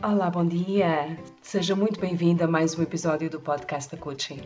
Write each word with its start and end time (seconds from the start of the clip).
Olá, 0.00 0.30
bom 0.30 0.46
dia! 0.46 1.18
Seja 1.42 1.74
muito 1.74 1.98
bem-vindo 1.98 2.44
a 2.44 2.46
mais 2.46 2.78
um 2.78 2.82
episódio 2.82 3.28
do 3.28 3.40
podcast 3.40 3.90
da 3.90 4.00
Coaching. 4.00 4.40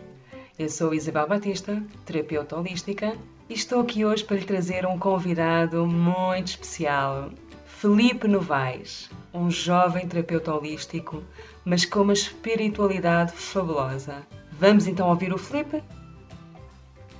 Eu 0.58 0.70
sou 0.70 0.94
Isabel 0.94 1.28
Batista, 1.28 1.82
terapeuta 2.06 2.56
holística, 2.56 3.14
e 3.50 3.52
estou 3.52 3.82
aqui 3.82 4.02
hoje 4.02 4.24
para 4.24 4.38
lhe 4.38 4.46
trazer 4.46 4.86
um 4.86 4.98
convidado 4.98 5.86
muito 5.86 6.46
especial, 6.46 7.30
Felipe 7.66 8.26
Novaes, 8.26 9.10
um 9.34 9.50
jovem 9.50 10.08
terapeuta 10.08 10.54
holístico, 10.54 11.22
mas 11.66 11.84
com 11.84 12.00
uma 12.00 12.14
espiritualidade 12.14 13.32
fabulosa. 13.32 14.26
Vamos 14.52 14.86
então 14.86 15.10
ouvir 15.10 15.34
o 15.34 15.38
Felipe? 15.38 15.84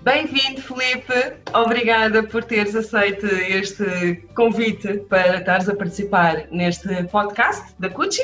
Bem-vindo, 0.02 0.60
Felipe. 0.60 1.36
Obrigada 1.54 2.24
por 2.24 2.42
teres 2.42 2.74
aceito 2.74 3.24
este 3.24 4.16
convite 4.34 4.98
para 5.08 5.38
estares 5.38 5.68
a 5.68 5.76
participar 5.76 6.48
neste 6.50 7.04
podcast 7.04 7.72
da 7.78 7.88
Cucci. 7.88 8.22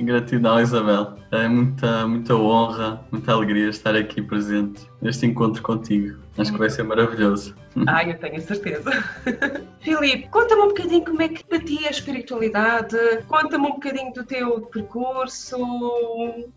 Gratidão, 0.00 0.58
Isabel. 0.58 1.18
É 1.30 1.46
muita, 1.46 2.06
muita 2.06 2.34
honra, 2.34 3.04
muita 3.10 3.32
alegria 3.32 3.68
estar 3.68 3.94
aqui 3.94 4.22
presente 4.22 4.86
neste 5.02 5.26
encontro 5.26 5.62
contigo. 5.62 6.18
Acho 6.38 6.52
que 6.52 6.58
vai 6.58 6.70
ser 6.70 6.84
maravilhoso. 6.84 7.54
Ah, 7.86 8.02
eu 8.04 8.18
tenho 8.18 8.40
certeza. 8.40 8.90
Filipe, 9.80 10.28
conta-me 10.30 10.62
um 10.62 10.68
bocadinho 10.68 11.04
como 11.04 11.20
é 11.20 11.28
que 11.28 11.44
para 11.44 11.60
ti 11.60 11.86
a 11.86 11.90
espiritualidade, 11.90 12.96
conta-me 13.26 13.66
um 13.66 13.72
bocadinho 13.72 14.14
do 14.14 14.24
teu 14.24 14.62
percurso, 14.62 15.58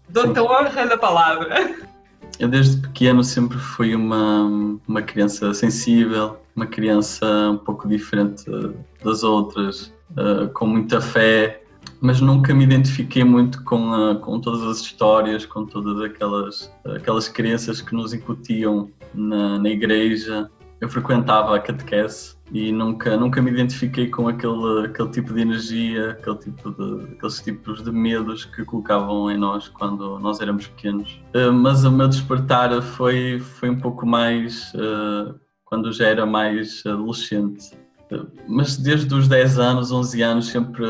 dou-te 0.07 0.39
a 0.39 0.43
honra 0.43 0.87
da 0.87 0.97
palavra. 0.97 1.75
Eu 2.41 2.47
desde 2.47 2.81
pequeno 2.81 3.23
sempre 3.23 3.55
fui 3.59 3.93
uma, 3.93 4.79
uma 4.87 5.03
criança 5.03 5.53
sensível, 5.53 6.39
uma 6.55 6.65
criança 6.65 7.23
um 7.51 7.57
pouco 7.57 7.87
diferente 7.87 8.45
das 9.03 9.21
outras, 9.21 9.93
uh, 10.17 10.49
com 10.51 10.65
muita 10.65 10.99
fé, 10.99 11.61
mas 12.01 12.19
nunca 12.19 12.51
me 12.51 12.63
identifiquei 12.63 13.23
muito 13.23 13.63
com, 13.63 13.91
uh, 13.91 14.15
com 14.21 14.39
todas 14.39 14.63
as 14.63 14.79
histórias, 14.79 15.45
com 15.45 15.67
todas 15.67 16.01
aquelas, 16.01 16.73
aquelas 16.95 17.29
crenças 17.29 17.79
que 17.79 17.93
nos 17.93 18.11
incutiam 18.11 18.89
na, 19.13 19.59
na 19.59 19.69
igreja. 19.69 20.49
Eu 20.81 20.89
frequentava 20.89 21.55
a 21.55 21.59
catequese 21.59 22.35
e 22.51 22.71
nunca, 22.71 23.15
nunca 23.15 23.39
me 23.39 23.51
identifiquei 23.51 24.09
com 24.09 24.27
aquele, 24.27 24.87
aquele 24.87 25.09
tipo 25.09 25.31
de 25.31 25.41
energia, 25.41 26.11
aquele 26.11 26.37
tipo 26.37 26.71
de, 26.71 27.13
aqueles 27.13 27.39
tipos 27.39 27.83
de 27.83 27.91
medos 27.91 28.45
que 28.45 28.65
colocavam 28.65 29.29
em 29.29 29.37
nós 29.37 29.67
quando 29.67 30.17
nós 30.17 30.41
éramos 30.41 30.65
pequenos. 30.65 31.21
Uh, 31.35 31.53
mas 31.53 31.83
o 31.83 31.91
meu 31.91 32.07
despertar 32.07 32.81
foi, 32.81 33.39
foi 33.39 33.69
um 33.69 33.79
pouco 33.79 34.07
mais 34.07 34.73
uh, 34.73 35.39
quando 35.65 35.93
já 35.93 36.07
era 36.07 36.25
mais 36.25 36.83
adolescente. 36.83 37.77
Uh, 38.11 38.27
mas 38.47 38.75
desde 38.75 39.13
os 39.13 39.27
10 39.27 39.59
anos, 39.59 39.91
11 39.91 40.21
anos, 40.23 40.47
sempre 40.47 40.83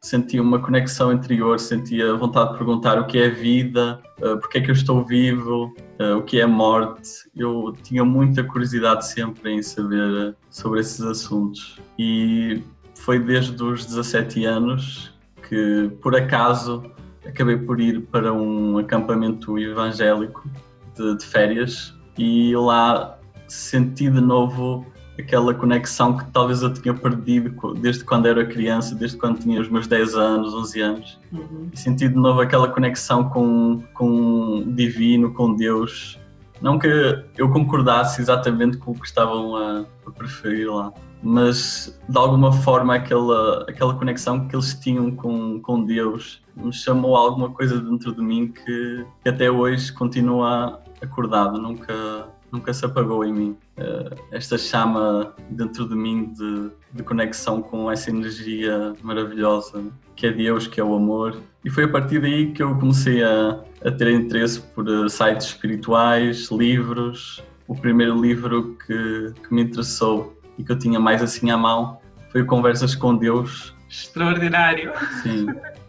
sentia 0.00 0.40
uma 0.40 0.60
conexão 0.60 1.12
interior, 1.12 1.58
sentia 1.58 2.14
vontade 2.14 2.52
de 2.52 2.58
perguntar 2.58 2.98
o 2.98 3.06
que 3.06 3.18
é 3.18 3.28
vida, 3.28 4.00
uh, 4.20 4.38
porque 4.38 4.58
é 4.58 4.60
que 4.60 4.70
eu 4.70 4.74
estou 4.74 5.04
vivo, 5.04 5.74
uh, 6.00 6.16
o 6.18 6.22
que 6.22 6.40
é 6.40 6.46
morte. 6.46 7.28
Eu 7.36 7.74
tinha 7.82 8.04
muita 8.04 8.44
curiosidade 8.44 9.06
sempre 9.06 9.52
em 9.52 9.62
saber 9.62 10.36
sobre 10.50 10.80
esses 10.80 11.00
assuntos. 11.00 11.80
E 11.98 12.62
foi 12.94 13.18
desde 13.18 13.62
os 13.62 13.84
17 13.86 14.44
anos 14.44 15.14
que, 15.48 15.90
por 16.00 16.14
acaso, 16.14 16.82
acabei 17.26 17.56
por 17.56 17.80
ir 17.80 18.02
para 18.02 18.32
um 18.32 18.78
acampamento 18.78 19.58
evangélico 19.58 20.48
de, 20.96 21.16
de 21.16 21.24
férias 21.24 21.94
e 22.16 22.54
lá 22.54 23.18
senti 23.46 24.10
de 24.10 24.20
novo 24.20 24.86
aquela 25.18 25.52
conexão 25.52 26.16
que 26.16 26.24
talvez 26.26 26.62
eu 26.62 26.72
tinha 26.72 26.94
perdido 26.94 27.74
desde 27.74 28.04
quando 28.04 28.26
era 28.26 28.46
criança, 28.46 28.94
desde 28.94 29.16
quando 29.16 29.40
tinha 29.40 29.60
os 29.60 29.68
meus 29.68 29.86
10 29.86 30.14
anos, 30.14 30.54
11 30.54 30.80
anos. 30.80 31.18
Uhum. 31.32 31.70
Senti 31.74 32.08
de 32.08 32.14
novo 32.14 32.40
aquela 32.40 32.68
conexão 32.68 33.28
com, 33.28 33.82
com 33.94 34.60
o 34.60 34.72
divino, 34.72 35.32
com 35.32 35.54
Deus. 35.54 36.18
Não 36.60 36.78
que 36.78 36.88
eu 37.36 37.50
concordasse 37.50 38.20
exatamente 38.20 38.76
com 38.78 38.92
o 38.92 38.94
que 38.94 39.06
estavam 39.06 39.56
a, 39.56 39.84
a 40.06 40.10
preferir 40.10 40.68
lá, 40.68 40.92
mas 41.22 41.98
de 42.08 42.18
alguma 42.18 42.52
forma 42.52 42.94
aquela, 42.94 43.64
aquela 43.68 43.94
conexão 43.94 44.48
que 44.48 44.56
eles 44.56 44.74
tinham 44.74 45.10
com, 45.10 45.60
com 45.60 45.84
Deus 45.84 46.42
me 46.56 46.72
chamou 46.72 47.16
a 47.16 47.20
alguma 47.20 47.50
coisa 47.50 47.80
dentro 47.80 48.12
de 48.12 48.20
mim 48.20 48.48
que, 48.48 49.06
que 49.22 49.28
até 49.28 49.50
hoje 49.50 49.92
continua 49.92 50.80
acordado, 51.00 51.60
nunca, 51.60 52.28
nunca 52.52 52.72
se 52.72 52.84
apagou 52.84 53.24
em 53.24 53.32
mim. 53.32 53.56
Uh, 53.78 54.14
esta 54.32 54.56
chama 54.56 55.34
dentro 55.50 55.88
de 55.88 55.94
mim 55.94 56.32
de, 56.32 56.70
de, 56.92 57.02
conexão 57.02 57.62
com 57.62 57.90
essa 57.90 58.10
energia 58.10 58.94
maravilhosa 59.02 59.84
que 60.16 60.26
é 60.26 60.32
Deus, 60.32 60.66
que 60.66 60.80
é 60.80 60.84
o 60.84 60.94
amor. 60.94 61.40
E 61.64 61.70
foi 61.70 61.84
a 61.84 61.88
partir 61.88 62.20
daí 62.20 62.52
que 62.52 62.62
eu 62.62 62.74
comecei 62.76 63.22
a, 63.22 63.60
a 63.84 63.90
ter 63.90 64.12
interesse 64.12 64.60
por 64.60 64.88
uh, 64.88 65.08
sites 65.08 65.48
espirituais, 65.48 66.50
livros. 66.50 67.42
O 67.66 67.74
primeiro 67.74 68.20
livro 68.20 68.76
que, 68.86 69.32
que 69.46 69.54
me 69.54 69.62
interessou 69.62 70.36
e 70.56 70.64
que 70.64 70.72
eu 70.72 70.78
tinha 70.78 70.98
mais 70.98 71.22
assim 71.22 71.50
à 71.50 71.56
mão 71.56 71.98
foi 72.30 72.44
Conversas 72.44 72.94
com 72.94 73.16
Deus. 73.16 73.74
Extraordinário! 73.88 74.92
Sim. 75.22 75.46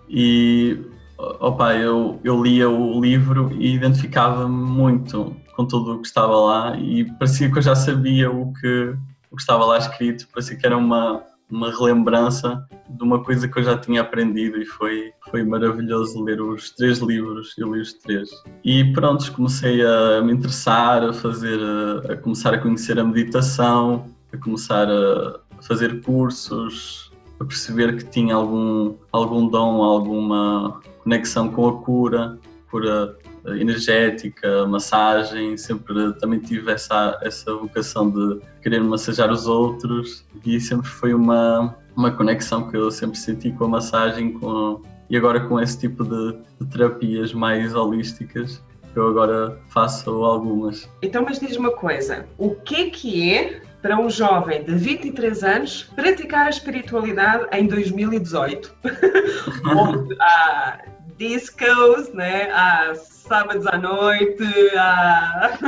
E 0.09 0.79
opa, 1.39 1.75
eu, 1.75 2.19
eu 2.23 2.41
lia 2.41 2.69
o 2.69 2.99
livro 2.99 3.51
e 3.59 3.75
identificava-me 3.75 4.49
muito 4.49 5.35
com 5.59 5.65
tudo 5.65 5.95
o 5.95 5.99
que 5.99 6.07
estava 6.07 6.33
lá 6.37 6.77
e 6.77 7.03
parecia 7.15 7.51
que 7.51 7.57
eu 7.57 7.61
já 7.61 7.75
sabia 7.75 8.31
o 8.31 8.53
que, 8.53 8.95
o 9.29 9.35
que 9.35 9.41
estava 9.41 9.65
lá 9.65 9.77
escrito, 9.77 10.25
parecia 10.29 10.55
que 10.55 10.65
era 10.65 10.77
uma, 10.77 11.21
uma 11.51 11.69
relembrança 11.69 12.65
de 12.89 13.03
uma 13.03 13.21
coisa 13.21 13.45
que 13.45 13.59
eu 13.59 13.63
já 13.63 13.77
tinha 13.77 13.99
aprendido 13.99 14.57
e 14.57 14.65
foi, 14.65 15.11
foi 15.29 15.43
maravilhoso 15.43 16.23
ler 16.23 16.39
os 16.39 16.71
três 16.71 16.99
livros, 16.99 17.53
eu 17.57 17.75
li 17.75 17.81
os 17.81 17.91
três. 17.91 18.29
E 18.63 18.85
pronto, 18.93 19.29
comecei 19.33 19.85
a 19.85 20.21
me 20.21 20.31
interessar, 20.31 21.03
a 21.03 21.11
fazer, 21.11 21.59
a, 21.59 22.13
a 22.13 22.15
começar 22.15 22.53
a 22.53 22.57
conhecer 22.57 22.97
a 22.97 23.03
meditação, 23.03 24.05
a 24.31 24.37
começar 24.37 24.87
a 24.89 25.41
fazer 25.61 26.01
cursos, 26.03 27.11
a 27.37 27.43
perceber 27.43 27.97
que 27.97 28.05
tinha 28.05 28.33
algum, 28.33 28.95
algum 29.11 29.45
dom, 29.45 29.83
alguma 29.83 30.79
conexão 31.03 31.49
com 31.49 31.67
a 31.67 31.81
cura, 31.81 32.39
cura 32.71 33.17
energética, 33.47 34.65
massagem, 34.67 35.57
sempre 35.57 36.13
também 36.13 36.39
tive 36.39 36.71
essa, 36.71 37.19
essa 37.21 37.53
vocação 37.53 38.09
de 38.09 38.41
querer 38.61 38.81
massajar 38.81 39.31
os 39.31 39.47
outros 39.47 40.25
e 40.45 40.59
sempre 40.59 40.87
foi 40.87 41.13
uma, 41.13 41.75
uma 41.95 42.11
conexão 42.11 42.69
que 42.69 42.77
eu 42.77 42.89
sempre 42.91 43.17
senti 43.17 43.51
com 43.51 43.65
a 43.65 43.67
massagem 43.67 44.33
com, 44.33 44.81
e 45.09 45.17
agora 45.17 45.39
com 45.41 45.59
esse 45.59 45.79
tipo 45.79 46.03
de, 46.03 46.37
de 46.59 46.67
terapias 46.69 47.33
mais 47.33 47.75
holísticas 47.75 48.61
eu 48.95 49.07
agora 49.07 49.57
faço 49.69 50.09
algumas. 50.23 50.89
Então, 51.01 51.23
mas 51.23 51.39
diz 51.39 51.55
uma 51.55 51.71
coisa, 51.71 52.25
o 52.37 52.55
que 52.55 52.75
é 52.75 52.89
que 52.89 53.31
é 53.31 53.61
para 53.81 53.99
um 53.99 54.09
jovem 54.09 54.63
de 54.63 54.75
23 54.75 55.43
anos 55.43 55.83
praticar 55.95 56.47
a 56.47 56.49
espiritualidade 56.49 57.47
em 57.53 57.67
2018? 57.67 58.75
Onde 59.65 60.15
há 60.19 60.79
discos, 61.19 62.13
né? 62.13 62.49
há 62.51 62.95
sábados 62.95 63.67
à 63.67 63.77
noite, 63.77 64.43
há, 64.75 65.59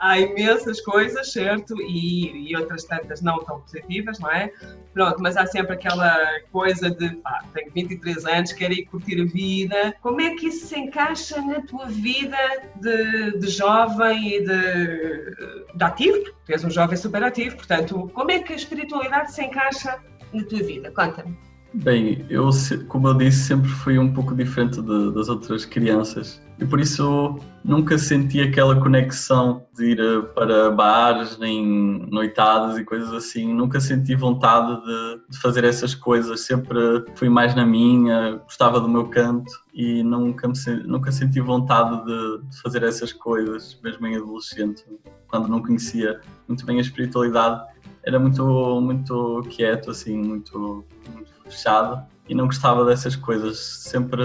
há 0.00 0.18
imensas 0.18 0.80
coisas, 0.80 1.30
certo? 1.30 1.74
E, 1.82 2.50
e, 2.50 2.56
outras 2.56 2.84
tantas 2.84 3.20
não 3.20 3.38
tão 3.44 3.60
positivas, 3.60 4.18
não 4.18 4.32
é? 4.32 4.50
Pronto, 4.94 5.18
mas 5.20 5.36
há 5.36 5.46
sempre 5.46 5.74
aquela 5.74 6.18
coisa 6.50 6.90
de, 6.90 7.16
pá, 7.16 7.44
tenho 7.52 7.70
23 7.70 8.24
anos, 8.24 8.52
quero 8.54 8.72
ir 8.72 8.86
curtir 8.86 9.20
a 9.20 9.26
vida. 9.26 9.94
Como 10.00 10.22
é 10.22 10.34
que 10.34 10.46
isso 10.46 10.68
se 10.68 10.78
encaixa 10.78 11.38
na 11.42 11.60
tua 11.60 11.84
vida 11.86 12.38
de, 12.76 13.38
de 13.38 13.48
jovem 13.48 14.36
e 14.36 14.40
de, 14.40 15.74
de 15.74 15.84
ativo? 15.84 16.32
Tu 16.46 16.52
és 16.52 16.64
um 16.64 16.70
jovem 16.70 16.96
super 16.96 17.22
ativo, 17.22 17.56
portanto, 17.56 18.10
como 18.14 18.30
é 18.30 18.38
que 18.38 18.54
a 18.54 18.56
espiritualidade 18.56 19.32
se 19.32 19.44
encaixa 19.44 20.00
na 20.32 20.42
tua 20.44 20.62
vida? 20.62 20.90
Conta-me. 20.92 21.36
Bem, 21.76 22.24
eu, 22.30 22.48
como 22.88 23.08
eu 23.08 23.14
disse, 23.14 23.48
sempre 23.48 23.68
fui 23.68 23.98
um 23.98 24.12
pouco 24.12 24.34
diferente 24.34 24.80
de, 24.80 25.12
das 25.12 25.28
outras 25.28 25.66
crianças 25.66 26.40
e 26.58 26.64
por 26.64 26.80
isso 26.80 27.38
nunca 27.62 27.98
senti 27.98 28.40
aquela 28.40 28.80
conexão 28.80 29.66
de 29.76 29.90
ir 29.90 30.00
eh, 30.00 30.22
para 30.34 30.70
bares, 30.70 31.36
nem 31.36 32.08
noitadas 32.10 32.78
e 32.78 32.84
coisas 32.84 33.12
assim. 33.12 33.52
Nunca 33.52 33.78
senti 33.78 34.14
vontade 34.14 34.80
de, 34.86 35.20
de 35.28 35.38
fazer 35.38 35.64
essas 35.64 35.94
coisas. 35.94 36.40
Sempre 36.40 37.04
fui 37.14 37.28
mais 37.28 37.54
na 37.54 37.66
minha, 37.66 38.40
gostava 38.44 38.80
do 38.80 38.88
meu 38.88 39.08
canto 39.08 39.52
e 39.74 40.02
nunca, 40.02 40.48
me, 40.48 40.54
nunca 40.86 41.12
senti 41.12 41.40
vontade 41.40 42.06
de, 42.06 42.48
de 42.48 42.60
fazer 42.62 42.84
essas 42.84 43.12
coisas, 43.12 43.78
mesmo 43.84 44.06
em 44.06 44.16
adolescente, 44.16 44.82
quando 45.28 45.46
não 45.46 45.60
conhecia 45.60 46.20
muito 46.48 46.64
bem 46.64 46.78
a 46.78 46.80
espiritualidade. 46.80 47.62
Era 48.02 48.18
muito, 48.18 48.80
muito 48.80 49.42
quieto, 49.50 49.90
assim, 49.90 50.16
muito, 50.16 50.86
muito 51.12 51.35
fechado 51.48 52.04
e 52.28 52.34
não 52.34 52.46
gostava 52.46 52.84
dessas 52.84 53.14
coisas. 53.16 53.58
Sempre, 53.58 54.22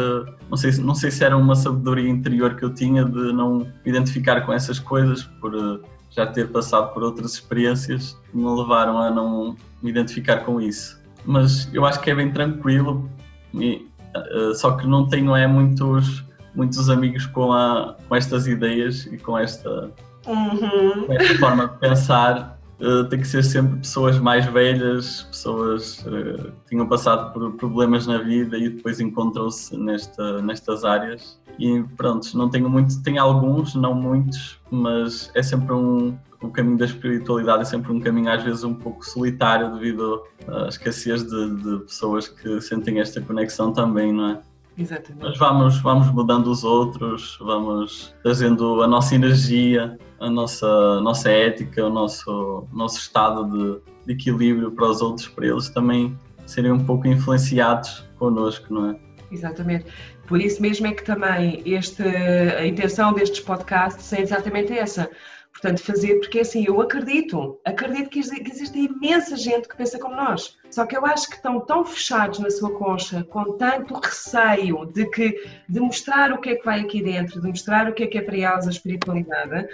não 0.50 0.58
sei, 0.58 0.72
não 0.78 0.96
sei 0.96 1.12
se 1.12 1.24
era 1.24 1.38
uma 1.38 1.56
sabedoria 1.56 2.10
interior 2.10 2.56
que 2.56 2.64
eu 2.64 2.74
tinha 2.74 3.06
de 3.06 3.32
não 3.34 3.60
me 3.60 3.68
identificar 3.86 4.42
com 4.42 4.52
essas 4.52 4.80
coisas, 4.80 5.24
por 5.40 5.54
eh, 5.56 5.88
já 6.10 6.26
ter 6.28 6.50
passado 6.52 6.94
por 6.94 7.04
outras 7.04 7.34
experiências 7.34 8.18
que 8.30 8.38
me 8.38 8.50
levaram 8.50 8.98
a 9.00 9.10
não 9.10 9.56
me 9.82 9.90
identificar 9.90 10.38
com 10.38 10.60
isso. 10.60 11.00
Mas 11.26 11.72
eu 11.74 11.86
acho 11.86 12.02
que 12.02 12.10
é 12.10 12.16
bem 12.16 12.32
tranquilo 12.32 13.10
e 13.54 13.88
uh, 14.16 14.56
só 14.56 14.72
que 14.72 14.88
não 14.88 15.08
tenho 15.08 15.36
é 15.36 15.46
muitos, 15.48 16.26
muitos 16.56 16.90
amigos 16.90 17.26
com, 17.28 17.54
a, 17.54 17.96
com 18.08 18.16
estas 18.16 18.48
ideias 18.48 19.06
e 19.06 19.18
com 19.18 19.38
esta, 19.38 19.92
uhum. 20.26 21.06
com 21.06 21.14
esta 21.14 21.38
forma 21.38 21.68
de 21.68 21.78
pensar. 21.78 22.60
Uh, 22.82 23.08
tem 23.10 23.20
que 23.20 23.28
ser 23.28 23.44
sempre 23.44 23.78
pessoas 23.78 24.18
mais 24.18 24.44
velhas, 24.48 25.22
pessoas 25.24 26.00
uh, 26.00 26.52
que 26.64 26.70
tinham 26.70 26.88
passado 26.88 27.32
por 27.32 27.52
problemas 27.54 28.08
na 28.08 28.18
vida 28.18 28.58
e 28.58 28.70
depois 28.70 29.00
encontram-se 29.00 29.78
nesta, 29.78 30.42
nestas 30.42 30.84
áreas. 30.84 31.40
E 31.60 31.84
pronto, 31.96 32.36
não 32.36 32.50
tenho 32.50 32.68
muito, 32.68 33.04
tenho 33.04 33.22
alguns, 33.22 33.76
não 33.76 33.94
muitos, 33.94 34.60
mas 34.72 35.30
é 35.36 35.44
sempre 35.44 35.74
um, 35.74 36.18
o 36.42 36.50
caminho 36.50 36.78
da 36.78 36.86
espiritualidade 36.86 37.62
é 37.62 37.66
sempre 37.66 37.92
um 37.92 38.00
caminho 38.00 38.32
às 38.32 38.44
vezes 38.44 38.64
um 38.64 38.74
pouco 38.74 39.06
solitário 39.06 39.74
devido 39.74 40.24
à 40.48 40.68
escassez 40.68 41.24
de, 41.24 41.56
de 41.58 41.80
pessoas 41.86 42.28
que 42.28 42.60
sentem 42.62 43.00
esta 43.00 43.22
conexão 43.22 43.72
também, 43.72 44.12
não 44.12 44.32
é? 44.32 44.42
Exatamente. 44.78 45.24
Mas 45.24 45.38
vamos, 45.38 45.82
vamos 45.82 46.12
mudando 46.12 46.48
os 46.48 46.64
outros, 46.64 47.38
vamos 47.42 48.16
trazendo 48.24 48.82
a 48.82 48.88
nossa 48.88 49.16
energia, 49.16 49.98
a 50.20 50.30
nossa, 50.30 50.68
a 50.68 51.02
nossa 51.02 51.30
ética, 51.30 51.86
o 51.86 51.90
nosso, 51.90 52.68
nosso 52.72 52.98
estado 52.98 53.46
de, 53.46 53.82
de 54.06 54.14
equilíbrio 54.14 54.72
para 54.72 54.88
os 54.88 55.02
outros, 55.02 55.28
para 55.28 55.48
eles 55.48 55.70
também 55.70 56.18
serem 56.46 56.72
um 56.72 56.84
pouco 56.84 57.08
influenciados 57.08 58.06
connosco, 58.18 58.74
não 58.74 58.92
é? 58.92 59.00
Exatamente. 59.32 59.86
Por 60.28 60.40
isso 60.40 60.62
mesmo 60.62 60.88
é 60.88 60.94
que 60.94 61.04
também 61.04 61.62
este, 61.66 62.04
a 62.04 62.66
intenção 62.66 63.14
destes 63.14 63.40
podcasts 63.42 64.12
é 64.14 64.22
exatamente 64.22 64.72
essa 64.72 65.10
Portanto, 65.52 65.84
fazer, 65.84 66.16
porque 66.20 66.40
assim, 66.40 66.66
eu 66.66 66.80
acredito, 66.82 67.60
acredito 67.66 68.10
que 68.10 68.20
existe 68.20 68.80
imensa 68.80 69.36
gente 69.36 69.68
que 69.68 69.76
pensa 69.76 70.00
como 70.00 70.16
nós. 70.16 70.58
Só 70.72 70.86
que 70.86 70.96
eu 70.96 71.06
acho 71.06 71.30
que 71.30 71.36
estão 71.36 71.60
tão 71.60 71.84
fechados 71.84 72.40
na 72.40 72.50
sua 72.50 72.72
concha, 72.72 73.24
com 73.26 73.58
tanto 73.58 73.94
receio 73.94 74.86
de 74.86 75.06
que 75.10 75.44
de 75.68 75.80
mostrar 75.80 76.32
o 76.32 76.40
que 76.40 76.52
é 76.52 76.56
que 76.56 76.66
vai 76.66 76.80
aqui 76.80 77.04
dentro, 77.04 77.42
de 77.42 77.48
mostrar 77.50 77.90
o 77.90 77.94
que 77.94 78.04
é 78.04 78.08
que 78.08 78.18
é 78.18 78.22
para 78.22 78.38
elas 78.38 78.66
a 78.66 78.72
espiritualidade, 78.72 79.68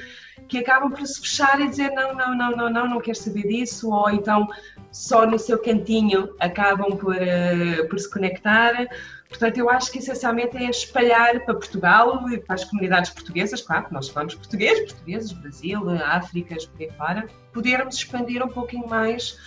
que 0.47 0.57
acabam 0.57 0.91
por 0.91 1.05
se 1.05 1.21
fechar 1.21 1.61
e 1.61 1.69
dizer 1.69 1.91
não, 1.91 2.15
não, 2.15 2.35
não, 2.35 2.51
não, 2.51 2.69
não, 2.69 2.89
não 2.89 2.99
quero 2.99 3.17
saber 3.17 3.43
disso, 3.43 3.91
ou 3.91 4.09
então 4.09 4.47
só 4.91 5.27
no 5.27 5.37
seu 5.37 5.59
cantinho 5.59 6.33
acabam 6.39 6.97
por, 6.97 7.15
uh, 7.15 7.87
por 7.87 7.99
se 7.99 8.09
conectar 8.09 8.87
Portanto, 9.29 9.57
eu 9.57 9.69
acho 9.69 9.91
que 9.91 9.99
essencialmente 9.99 10.57
é 10.57 10.69
espalhar 10.69 11.39
para 11.41 11.53
Portugal 11.53 12.29
e 12.29 12.37
para 12.37 12.55
as 12.55 12.63
comunidades 12.63 13.11
portuguesas, 13.11 13.61
claro 13.61 13.85
que 13.85 13.93
nós 13.93 14.07
falamos 14.09 14.35
português, 14.35 14.79
portugueses, 14.91 15.31
Brasil, 15.33 15.89
África, 15.89 16.55
por 16.55 16.81
aí 16.81 16.91
fora, 16.91 17.27
podermos 17.53 17.95
expandir 17.95 18.43
um 18.43 18.47
pouquinho 18.47 18.87
mais 18.87 19.37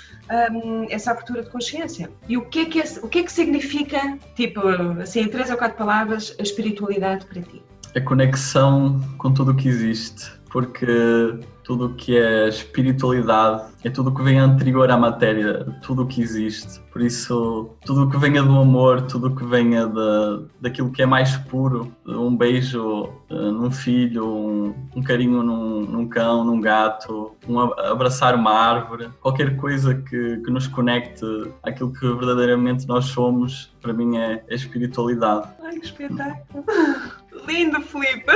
um, 0.53 0.87
essa 0.91 1.13
abertura 1.13 1.43
de 1.43 1.51
consciência. 1.51 2.11
E 2.29 2.37
o 2.37 2.45
que, 2.45 2.61
é 2.61 2.65
que 2.67 2.81
é, 2.81 2.85
o 3.03 3.09
que 3.09 3.21
é 3.21 3.23
que 3.23 3.33
significa, 3.33 4.19
tipo, 4.35 4.61
assim, 5.01 5.21
em 5.21 5.29
três 5.29 5.51
ou 5.51 5.57
quatro 5.57 5.77
palavras, 5.77 6.35
a 6.39 6.43
espiritualidade 6.43 7.27
para 7.27 7.41
ti? 7.43 7.63
A 7.95 8.01
conexão 8.01 9.01
com 9.19 9.33
tudo 9.33 9.53
o 9.53 9.57
que 9.57 9.69
existe, 9.69 10.31
porque 10.51 11.39
tudo 11.63 11.87
o 11.87 11.95
que 11.95 12.19
é 12.19 12.49
espiritualidade, 12.49 13.71
é 13.85 13.91
tudo 13.91 14.11
o 14.11 14.15
que 14.15 14.23
vem 14.23 14.39
anterior 14.39 14.91
à 14.91 14.97
matéria, 14.97 15.65
tudo 15.83 16.03
o 16.03 16.07
que 16.07 16.21
existe. 16.21 16.81
Por 16.93 17.01
isso, 17.01 17.71
tudo 17.87 18.05
o 18.05 18.11
que 18.11 18.19
venha 18.19 18.43
do 18.43 18.59
amor, 18.59 19.03
tudo 19.03 19.29
o 19.29 19.37
que 19.37 19.45
venha 19.45 19.87
de, 19.87 20.47
daquilo 20.61 20.91
que 20.91 21.01
é 21.01 21.07
mais 21.07 21.37
puro, 21.37 21.95
um 22.05 22.37
beijo 22.37 23.05
uh, 23.31 23.53
num 23.53 23.71
filho, 23.71 24.27
um, 24.27 24.75
um 24.97 25.03
carinho 25.03 25.43
num, 25.45 25.83
num, 25.83 26.09
cão, 26.09 26.45
num 26.45 26.61
gato, 26.61 27.37
um 27.49 27.61
abraçar 27.61 28.35
uma 28.35 28.53
árvore, 28.53 29.09
qualquer 29.21 29.57
coisa 29.57 29.95
que, 29.95 30.39
que 30.39 30.51
nos 30.51 30.67
conecte 30.67 31.25
àquilo 31.63 31.93
que 31.93 32.01
verdadeiramente 32.01 32.89
nós 32.89 33.05
somos, 33.05 33.73
para 33.81 33.93
mim 33.93 34.17
é, 34.17 34.43
é 34.49 34.55
espiritualidade. 34.55 35.49
Ai, 35.63 35.79
que 35.79 35.87
espetáculo! 35.87 36.65
Lindo, 37.47 37.81
Felipe! 37.81 38.27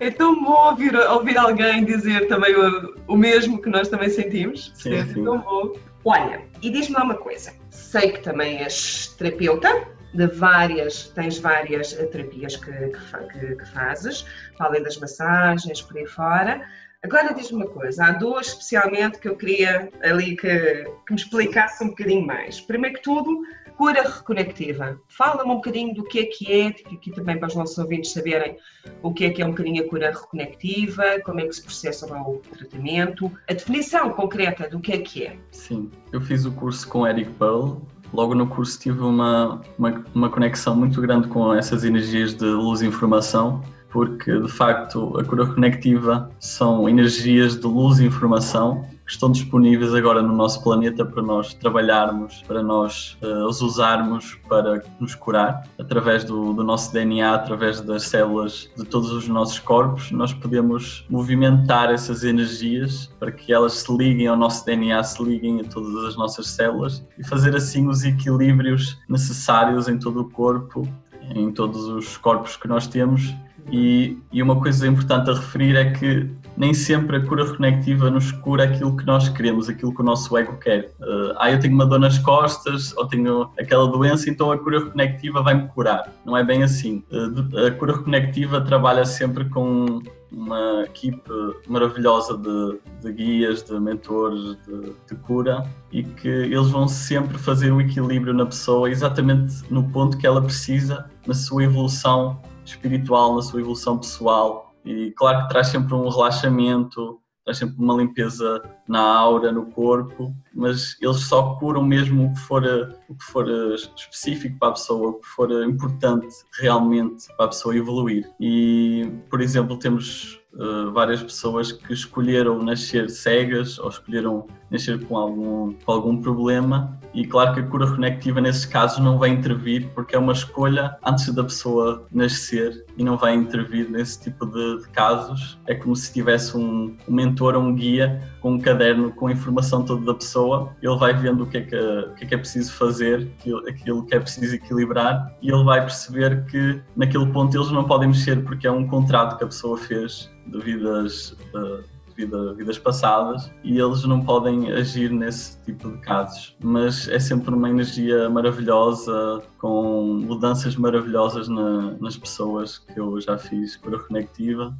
É 0.00 0.10
tão 0.10 0.42
bom 0.42 0.70
ouvir, 0.70 0.94
ouvir 0.96 1.38
alguém 1.38 1.84
dizer 1.84 2.26
também 2.26 2.54
o, 2.56 2.96
o 3.06 3.16
mesmo 3.16 3.62
que 3.62 3.70
nós 3.70 3.88
também 3.88 4.08
sentimos. 4.08 4.72
Sim, 4.74 4.94
é 4.94 5.06
sim. 5.06 5.24
tão 5.24 5.38
bom. 5.38 5.74
Olha, 6.04 6.42
e 6.60 6.70
diz-me 6.70 6.96
lá 6.96 7.04
uma 7.04 7.14
coisa. 7.14 7.52
Sei 7.70 8.10
que 8.10 8.20
também 8.20 8.58
és 8.58 9.14
terapeuta 9.16 9.86
de 10.12 10.26
várias, 10.26 11.08
tens 11.08 11.38
várias 11.38 11.98
eh, 11.98 12.04
terapias 12.06 12.56
que, 12.56 12.72
que, 12.72 13.56
que 13.56 13.64
fazes, 13.72 14.26
além 14.58 14.82
das 14.82 14.96
massagens, 14.98 15.80
por 15.80 15.96
aí 15.96 16.06
fora. 16.06 16.62
Agora 17.02 17.34
diz-me 17.34 17.64
uma 17.64 17.70
coisa, 17.70 18.04
há 18.04 18.12
duas 18.12 18.48
especialmente 18.48 19.18
que 19.18 19.28
eu 19.28 19.36
queria 19.36 19.88
ali 20.02 20.36
que, 20.36 20.84
que 21.06 21.12
me 21.12 21.16
explicasse 21.16 21.82
um 21.82 21.88
bocadinho 21.88 22.26
mais. 22.26 22.60
Primeiro 22.60 22.96
que 22.96 23.02
tudo, 23.02 23.42
cura 23.76 24.02
reconectiva. 24.02 25.00
Fala-me 25.08 25.50
um 25.50 25.56
bocadinho 25.56 25.94
do 25.94 26.04
que 26.04 26.20
é 26.20 26.24
que 26.26 26.52
é, 26.52 26.66
aqui 26.68 27.10
também 27.10 27.38
para 27.38 27.48
os 27.48 27.54
nossos 27.54 27.76
ouvintes 27.78 28.12
saberem 28.12 28.56
o 29.02 29.12
que 29.12 29.24
é 29.24 29.30
que 29.30 29.42
é 29.42 29.46
um 29.46 29.50
bocadinho 29.50 29.84
a 29.84 29.88
cura 29.88 30.10
reconectiva, 30.10 31.02
como 31.24 31.40
é 31.40 31.46
que 31.46 31.54
se 31.54 31.62
processa 31.62 32.06
o 32.06 32.42
tratamento, 32.56 33.30
a 33.48 33.52
definição 33.52 34.10
concreta 34.10 34.68
do 34.68 34.80
que 34.80 34.92
é 34.92 34.98
que 34.98 35.24
é. 35.24 35.36
Sim, 35.50 35.90
eu 36.12 36.20
fiz 36.20 36.44
o 36.44 36.52
curso 36.52 36.88
com 36.88 37.06
Eric 37.06 37.30
Pearl. 37.32 37.76
Logo 38.12 38.34
no 38.34 38.46
curso 38.46 38.78
tive 38.78 39.00
uma, 39.00 39.62
uma, 39.78 40.04
uma 40.14 40.28
conexão 40.28 40.76
muito 40.76 41.00
grande 41.00 41.28
com 41.28 41.54
essas 41.54 41.82
energias 41.82 42.34
de 42.34 42.44
luz 42.44 42.82
e 42.82 42.86
informação 42.86 43.62
porque 43.92 44.40
de 44.40 44.48
facto 44.48 45.18
a 45.18 45.24
cura 45.24 45.46
conectiva 45.46 46.30
são 46.40 46.88
energias 46.88 47.56
de 47.56 47.66
luz 47.66 48.00
e 48.00 48.06
informação 48.06 48.84
que 49.04 49.12
estão 49.12 49.30
disponíveis 49.30 49.94
agora 49.94 50.22
no 50.22 50.34
nosso 50.34 50.62
planeta 50.62 51.04
para 51.04 51.22
nós 51.22 51.54
trabalharmos, 51.54 52.42
para 52.46 52.62
nós 52.62 53.16
uh, 53.22 53.46
os 53.46 53.60
usarmos 53.60 54.38
para 54.48 54.82
nos 55.00 55.14
curar 55.14 55.66
através 55.78 56.24
do, 56.24 56.52
do, 56.52 56.62
nosso 56.62 56.92
DNA, 56.92 57.34
através 57.34 57.80
das 57.80 58.04
células 58.04 58.70
de 58.76 58.84
todos 58.84 59.10
os 59.10 59.28
nossos 59.28 59.58
corpos. 59.58 60.10
Nós 60.10 60.32
podemos 60.32 61.04
movimentar 61.10 61.92
essas 61.92 62.24
energias 62.24 63.10
para 63.18 63.32
que 63.32 63.52
elas 63.52 63.74
se 63.74 63.96
liguem 63.96 64.26
ao 64.26 64.36
nosso 64.36 64.64
DNA, 64.64 65.02
se 65.02 65.22
liguem 65.22 65.60
a 65.60 65.64
todas 65.64 66.04
as 66.04 66.16
nossas 66.16 66.46
células 66.48 67.04
e 67.18 67.26
fazer 67.26 67.56
assim 67.56 67.88
os 67.88 68.04
equilíbrios 68.04 68.98
necessários 69.08 69.88
em 69.88 69.98
todo 69.98 70.20
o 70.20 70.30
corpo, 70.30 70.86
em 71.34 71.50
todos 71.52 71.88
os 71.88 72.16
corpos 72.16 72.56
que 72.56 72.68
nós 72.68 72.86
temos 72.86 73.34
e, 73.70 74.18
e, 74.32 74.42
uma 74.42 74.60
coisa 74.60 74.86
importante 74.86 75.30
a 75.30 75.34
referir 75.34 75.76
é 75.76 75.90
que 75.92 76.28
nem 76.56 76.74
sempre 76.74 77.16
a 77.16 77.26
cura 77.26 77.44
reconectiva 77.44 78.10
nos 78.10 78.32
cura 78.32 78.64
aquilo 78.64 78.96
que 78.96 79.06
nós 79.06 79.28
queremos, 79.28 79.68
aquilo 79.68 79.94
que 79.94 80.00
o 80.00 80.04
nosso 80.04 80.36
ego 80.36 80.56
quer. 80.58 80.92
Uh, 81.00 81.34
ah, 81.38 81.50
eu 81.50 81.58
tenho 81.58 81.74
uma 81.74 81.86
dor 81.86 81.98
nas 81.98 82.18
costas 82.18 82.94
ou 82.96 83.06
tenho 83.06 83.50
aquela 83.58 83.86
doença, 83.86 84.28
então 84.28 84.50
a 84.50 84.58
cura 84.58 84.84
reconectiva 84.84 85.42
vai 85.42 85.54
me 85.54 85.68
curar. 85.68 86.12
Não 86.24 86.36
é 86.36 86.44
bem 86.44 86.62
assim. 86.62 87.02
Uh, 87.10 87.66
a 87.66 87.70
cura 87.72 87.96
reconectiva 87.96 88.60
trabalha 88.60 89.04
sempre 89.04 89.44
com 89.46 90.00
uma 90.32 90.84
equipe 90.84 91.30
maravilhosa 91.68 92.38
de, 92.38 92.78
de 93.02 93.12
guias, 93.12 93.62
de 93.62 93.78
mentores, 93.78 94.56
de, 94.66 94.92
de, 95.06 95.14
cura 95.22 95.62
e 95.92 96.02
que 96.02 96.28
eles 96.28 96.70
vão 96.70 96.88
sempre 96.88 97.36
fazer 97.36 97.70
o 97.70 97.80
equilíbrio 97.80 98.32
na 98.32 98.46
pessoa 98.46 98.90
exatamente 98.90 99.62
no 99.70 99.84
ponto 99.90 100.16
que 100.16 100.26
ela 100.26 100.40
precisa 100.40 101.10
na 101.26 101.34
sua 101.34 101.64
evolução 101.64 102.40
espiritual, 102.64 103.36
na 103.36 103.42
sua 103.42 103.60
evolução 103.60 103.98
pessoal. 103.98 104.71
E 104.84 105.12
claro 105.12 105.42
que 105.42 105.48
traz 105.48 105.68
sempre 105.68 105.94
um 105.94 106.08
relaxamento, 106.08 107.20
traz 107.44 107.58
sempre 107.58 107.76
uma 107.78 107.94
limpeza 107.94 108.62
na 108.88 109.00
aura, 109.00 109.50
no 109.50 109.66
corpo, 109.66 110.34
mas 110.54 110.96
eles 111.00 111.20
só 111.20 111.54
curam 111.56 111.82
mesmo 111.82 112.26
o 112.26 112.32
que 112.32 112.40
for, 112.40 112.64
o 113.08 113.14
que 113.14 113.24
for 113.24 113.48
específico 113.96 114.58
para 114.58 114.68
a 114.68 114.72
pessoa, 114.72 115.10
o 115.10 115.14
que 115.14 115.26
for 115.28 115.50
importante 115.64 116.28
realmente 116.60 117.26
para 117.36 117.46
a 117.46 117.48
pessoa 117.48 117.76
evoluir. 117.76 118.30
E, 118.40 119.10
por 119.28 119.40
exemplo, 119.40 119.78
temos 119.78 120.40
uh, 120.54 120.92
várias 120.92 121.22
pessoas 121.22 121.72
que 121.72 121.92
escolheram 121.92 122.62
nascer 122.62 123.10
cegas 123.10 123.78
ou 123.78 123.88
escolheram 123.88 124.46
nascer 124.72 125.04
com 125.04 125.16
algum, 125.16 125.72
com 125.84 125.92
algum 125.92 126.16
problema 126.20 126.98
e 127.14 127.26
claro 127.26 127.54
que 127.54 127.60
a 127.60 127.66
cura 127.66 127.86
conectiva 127.86 128.40
nesses 128.40 128.64
casos 128.64 128.98
não 128.98 129.18
vai 129.18 129.28
intervir 129.28 129.90
porque 129.94 130.16
é 130.16 130.18
uma 130.18 130.32
escolha 130.32 130.96
antes 131.04 131.32
da 131.34 131.44
pessoa 131.44 132.06
nascer 132.10 132.84
e 132.96 133.04
não 133.04 133.16
vai 133.18 133.34
intervir 133.34 133.90
nesse 133.90 134.20
tipo 134.22 134.46
de, 134.46 134.78
de 134.78 134.88
casos. 134.88 135.58
É 135.66 135.74
como 135.74 135.94
se 135.94 136.12
tivesse 136.12 136.56
um, 136.56 136.96
um 137.06 137.14
mentor 137.14 137.54
ou 137.54 137.62
um 137.62 137.74
guia 137.74 138.22
com 138.40 138.52
um 138.52 138.58
caderno 138.58 139.12
com 139.12 139.26
a 139.26 139.32
informação 139.32 139.84
toda 139.84 140.04
da 140.06 140.14
pessoa, 140.14 140.74
ele 140.82 140.96
vai 140.96 141.12
vendo 141.12 141.44
o 141.44 141.46
que 141.46 141.58
é 141.58 141.60
que, 141.60 141.76
o 141.76 142.14
que, 142.14 142.24
é, 142.24 142.26
que 142.28 142.34
é 142.34 142.38
preciso 142.38 142.72
fazer, 142.72 143.30
aquilo, 143.38 143.68
aquilo 143.68 144.06
que 144.06 144.14
é 144.14 144.20
preciso 144.20 144.54
equilibrar 144.54 145.32
e 145.42 145.50
ele 145.50 145.64
vai 145.64 145.80
perceber 145.80 146.44
que 146.46 146.80
naquele 146.96 147.26
ponto 147.26 147.56
eles 147.56 147.70
não 147.70 147.84
podem 147.84 148.08
mexer 148.08 148.42
porque 148.42 148.66
é 148.66 148.70
um 148.70 148.86
contrato 148.86 149.36
que 149.36 149.44
a 149.44 149.46
pessoa 149.46 149.76
fez 149.76 150.30
de 150.46 150.58
vidas, 150.58 151.36
de 151.52 151.84
vida, 152.24 152.54
vidas 152.54 152.78
passadas 152.78 153.50
e 153.62 153.78
eles 153.78 154.04
não 154.04 154.22
podem 154.24 154.70
agir 154.72 155.10
nesse 155.10 155.60
tipo 155.64 155.90
de 155.90 155.98
casos. 155.98 156.56
Mas 156.62 157.08
é 157.08 157.18
sempre 157.18 157.54
uma 157.54 157.68
energia 157.68 158.28
maravilhosa, 158.28 159.42
com 159.58 160.20
mudanças 160.22 160.76
maravilhosas 160.76 161.48
na, 161.48 161.92
nas 162.00 162.16
pessoas 162.16 162.78
que 162.78 162.98
eu 162.98 163.20
já 163.20 163.36
fiz 163.38 163.76
cura 163.76 163.98
conectiva. 163.98 164.74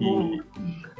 E, 0.00 0.42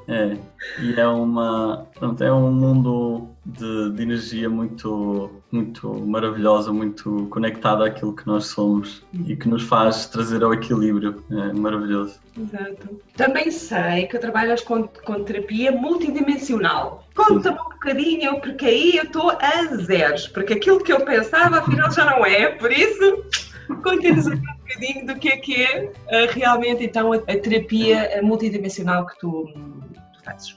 é, 0.09 0.39
e 0.81 1.01
é 1.01 1.07
uma 1.07 1.87
pronto, 1.95 2.23
é 2.23 2.33
um 2.33 2.53
mundo 2.53 3.29
de, 3.45 3.91
de 3.91 4.03
energia 4.03 4.49
muito 4.49 5.31
muito 5.51 5.89
maravilhosa, 6.07 6.73
muito 6.73 7.27
conectada 7.31 7.87
àquilo 7.87 8.15
que 8.15 8.27
nós 8.27 8.47
somos 8.47 9.05
e 9.27 9.37
que 9.37 9.49
nos 9.49 9.63
faz 9.63 10.07
trazer 10.07 10.43
ao 10.43 10.53
equilíbrio. 10.53 11.25
É 11.31 11.53
maravilhoso. 11.53 12.19
Exato. 12.39 13.01
Também 13.17 13.51
sei 13.51 14.07
que 14.07 14.19
trabalhas 14.19 14.61
com, 14.61 14.87
com 14.87 15.25
terapia 15.25 15.73
multidimensional. 15.73 17.07
Conta-me 17.15 17.59
um 17.59 17.65
bocadinho, 17.65 18.41
porque 18.41 18.67
aí 18.67 18.97
eu 18.97 19.05
estou 19.05 19.31
a 19.31 19.77
zeros, 19.77 20.29
porque 20.29 20.55
aquilo 20.55 20.83
que 20.83 20.93
eu 20.93 21.01
pensava 21.01 21.59
afinal 21.59 21.91
já 21.91 22.05
não 22.05 22.27
é, 22.27 22.49
por 22.51 22.71
isso 22.71 23.25
conta-nos 23.83 24.27
um 24.27 24.37
bocadinho 24.37 25.07
do 25.07 25.17
que 25.17 25.29
é 25.29 25.37
que 25.37 25.63
é 25.63 25.85
uh, 25.85 26.33
realmente 26.33 26.85
então 26.85 27.13
a 27.13 27.19
terapia 27.19 28.21
multidimensional 28.23 29.07
que 29.07 29.19
tu, 29.19 29.49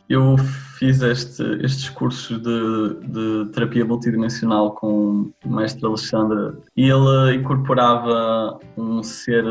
Eu 0.09 0.35
fiz 0.77 1.01
este, 1.01 1.43
estes 1.63 1.89
cursos 1.89 2.41
de, 2.41 3.07
de, 3.07 3.51
terapia 3.51 3.85
multidimensional 3.85 4.71
com 4.71 5.31
o 5.45 5.49
mestre 5.49 5.85
Alexandre 5.85 6.57
e 6.75 6.89
ele 6.89 7.35
incorporava 7.35 8.59
um 8.77 9.03
ser 9.03 9.43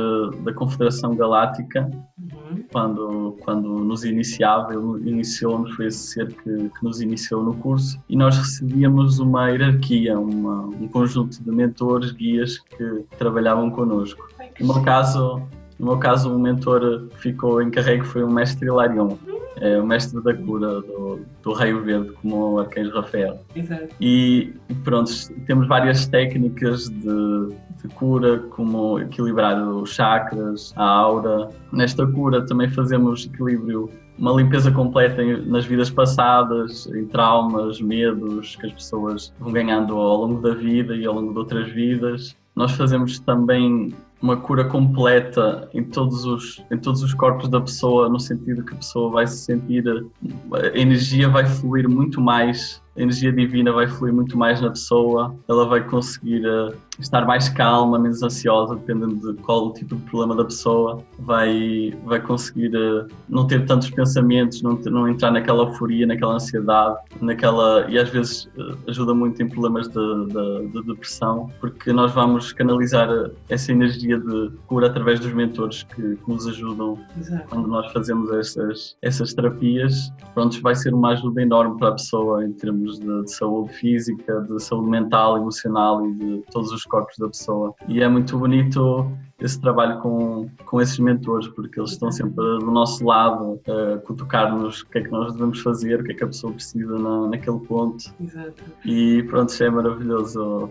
da 0.42 0.52
Confederação 0.52 1.14
Galáctica 1.14 1.88
uhum. 2.18 2.64
quando, 2.72 3.36
quando 3.44 3.68
nos 3.78 4.04
iniciava, 4.04 4.72
ele 4.72 5.10
iniciou-nos, 5.10 5.74
foi 5.76 5.86
esse 5.86 6.14
ser 6.14 6.28
que, 6.28 6.68
que, 6.68 6.84
nos 6.84 7.00
iniciou 7.00 7.42
no 7.44 7.54
curso 7.54 8.00
e 8.08 8.16
nós 8.16 8.36
recebíamos 8.36 9.18
uma 9.18 9.50
hierarquia, 9.50 10.18
uma, 10.18 10.62
um 10.62 10.88
conjunto 10.88 11.42
de 11.42 11.50
mentores, 11.50 12.12
guias 12.12 12.58
que 12.58 13.04
trabalhavam 13.18 13.70
connosco. 13.70 14.28
No 14.60 14.74
meu 14.74 14.82
caso, 14.82 15.42
no 15.78 15.86
meu 15.86 15.98
caso, 15.98 16.34
o 16.34 16.38
mentor 16.38 17.06
que 17.10 17.18
ficou 17.18 17.62
encarregue 17.62 18.04
foi 18.04 18.24
o 18.24 18.30
mestre 18.30 18.66
Hilarion. 18.66 19.16
É 19.60 19.80
o 19.80 19.86
mestre 19.86 20.22
da 20.22 20.34
cura 20.34 20.80
do, 20.80 21.20
do 21.42 21.52
Raio 21.52 21.82
Verde, 21.82 22.12
como 22.20 22.54
o 22.54 22.58
Arcanjo 22.60 22.92
Rafael. 22.94 23.40
Exato. 23.54 23.88
E 24.00 24.52
pronto, 24.84 25.10
temos 25.46 25.66
várias 25.66 26.06
técnicas 26.06 26.88
de, 26.88 27.54
de 27.82 27.88
cura, 27.94 28.38
como 28.50 28.98
equilibrar 29.00 29.60
os 29.60 29.90
chakras, 29.90 30.72
a 30.76 30.84
aura. 30.84 31.50
Nesta 31.72 32.06
cura 32.06 32.44
também 32.46 32.68
fazemos 32.68 33.26
equilíbrio 33.26 33.90
uma 34.18 34.32
limpeza 34.32 34.70
completa 34.70 35.22
nas 35.46 35.64
vidas 35.64 35.90
passadas, 35.90 36.86
em 36.88 37.06
traumas, 37.06 37.80
medos 37.80 38.56
que 38.56 38.66
as 38.66 38.72
pessoas 38.72 39.32
vão 39.38 39.52
ganhando 39.52 39.96
ao 39.96 40.16
longo 40.16 40.40
da 40.42 40.54
vida 40.54 40.96
e 40.96 41.06
ao 41.06 41.14
longo 41.14 41.32
de 41.32 41.38
outras 41.38 41.70
vidas. 41.70 42.36
Nós 42.54 42.72
fazemos 42.72 43.20
também 43.20 43.94
uma 44.20 44.36
cura 44.36 44.64
completa 44.64 45.68
em 45.72 45.84
todos 45.84 46.24
os 46.24 46.64
em 46.70 46.78
todos 46.78 47.02
os 47.02 47.14
corpos 47.14 47.48
da 47.48 47.60
pessoa 47.60 48.08
no 48.08 48.18
sentido 48.18 48.64
que 48.64 48.74
a 48.74 48.76
pessoa 48.76 49.10
vai 49.10 49.26
se 49.26 49.38
sentir 49.38 49.84
a 49.88 50.78
energia 50.78 51.28
vai 51.28 51.46
fluir 51.46 51.88
muito 51.88 52.20
mais 52.20 52.82
a 52.98 53.02
energia 53.02 53.32
divina 53.32 53.72
vai 53.72 53.86
fluir 53.86 54.12
muito 54.12 54.36
mais 54.36 54.60
na 54.60 54.70
pessoa 54.70 55.34
ela 55.48 55.66
vai 55.66 55.82
conseguir 55.84 56.44
uh, 56.46 56.74
estar 56.98 57.24
mais 57.24 57.48
calma, 57.48 57.98
menos 57.98 58.22
ansiosa, 58.22 58.74
dependendo 58.74 59.32
de 59.32 59.40
qual 59.42 59.68
o 59.68 59.72
tipo 59.72 59.96
de 59.96 60.02
problema 60.02 60.34
da 60.34 60.44
pessoa, 60.44 61.02
vai, 61.18 61.94
vai 62.04 62.20
conseguir 62.20 62.74
uh, 62.76 63.06
não 63.28 63.46
ter 63.46 63.64
tantos 63.66 63.90
pensamentos, 63.90 64.62
não, 64.62 64.76
ter, 64.76 64.90
não 64.90 65.08
entrar 65.08 65.30
naquela 65.30 65.64
euforia, 65.64 66.06
naquela 66.06 66.34
ansiedade, 66.34 66.98
naquela 67.20 67.88
e 67.88 67.98
às 67.98 68.08
vezes 68.08 68.44
uh, 68.56 68.76
ajuda 68.88 69.14
muito 69.14 69.42
em 69.42 69.48
problemas 69.48 69.88
de, 69.88 69.94
de, 69.94 70.68
de, 70.72 70.82
depressão, 70.86 71.50
porque 71.60 71.92
nós 71.92 72.12
vamos 72.12 72.52
canalizar 72.52 73.08
essa 73.48 73.72
energia 73.72 74.18
de 74.18 74.50
cura 74.66 74.88
através 74.88 75.20
dos 75.20 75.32
mentores 75.32 75.84
que, 75.84 76.16
que 76.16 76.30
nos 76.30 76.46
ajudam 76.46 76.98
Exato. 77.18 77.44
quando 77.48 77.68
nós 77.68 77.92
fazemos 77.92 78.30
essas, 78.32 78.96
essas 79.02 79.34
terapias. 79.34 80.12
Pronto, 80.34 80.60
vai 80.60 80.74
ser 80.74 80.94
uma 80.94 81.10
ajuda 81.10 81.42
enorme 81.42 81.78
para 81.78 81.88
a 81.88 81.92
pessoa 81.92 82.44
em 82.44 82.52
termos 82.52 82.87
de, 82.96 83.24
de 83.24 83.32
saúde 83.32 83.74
física, 83.74 84.40
de 84.40 84.62
saúde 84.62 84.88
mental, 84.88 85.36
emocional 85.36 86.06
e 86.06 86.14
de 86.14 86.42
todos 86.52 86.70
os 86.72 86.84
corpos 86.84 87.16
da 87.18 87.28
pessoa. 87.28 87.74
E 87.88 88.00
é 88.00 88.08
muito 88.08 88.38
bonito 88.38 89.10
esse 89.40 89.60
trabalho 89.60 90.00
com, 90.00 90.48
com 90.66 90.80
esses 90.80 90.98
mentores, 90.98 91.48
porque 91.48 91.78
eles 91.78 91.92
estão 91.92 92.10
sempre 92.10 92.36
do 92.36 92.70
nosso 92.70 93.04
lado 93.04 93.60
a 93.68 93.98
cutucar-nos 93.98 94.80
o 94.80 94.86
que 94.88 94.98
é 94.98 95.02
que 95.02 95.10
nós 95.10 95.32
devemos 95.32 95.60
fazer, 95.60 96.00
o 96.00 96.04
que 96.04 96.12
é 96.12 96.14
que 96.14 96.24
a 96.24 96.26
pessoa 96.26 96.52
precisa 96.52 96.98
na, 96.98 97.28
naquele 97.28 97.60
ponto. 97.60 98.12
Exato. 98.20 98.64
E 98.84 99.22
pronto, 99.24 99.50
isso 99.50 99.62
é 99.62 99.70
maravilhoso. 99.70 100.70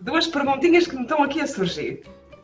Duas 0.00 0.26
perguntinhas 0.26 0.86
que 0.86 0.96
me 0.96 1.02
estão 1.02 1.22
aqui 1.22 1.40
a 1.40 1.46
surgir. 1.46 2.02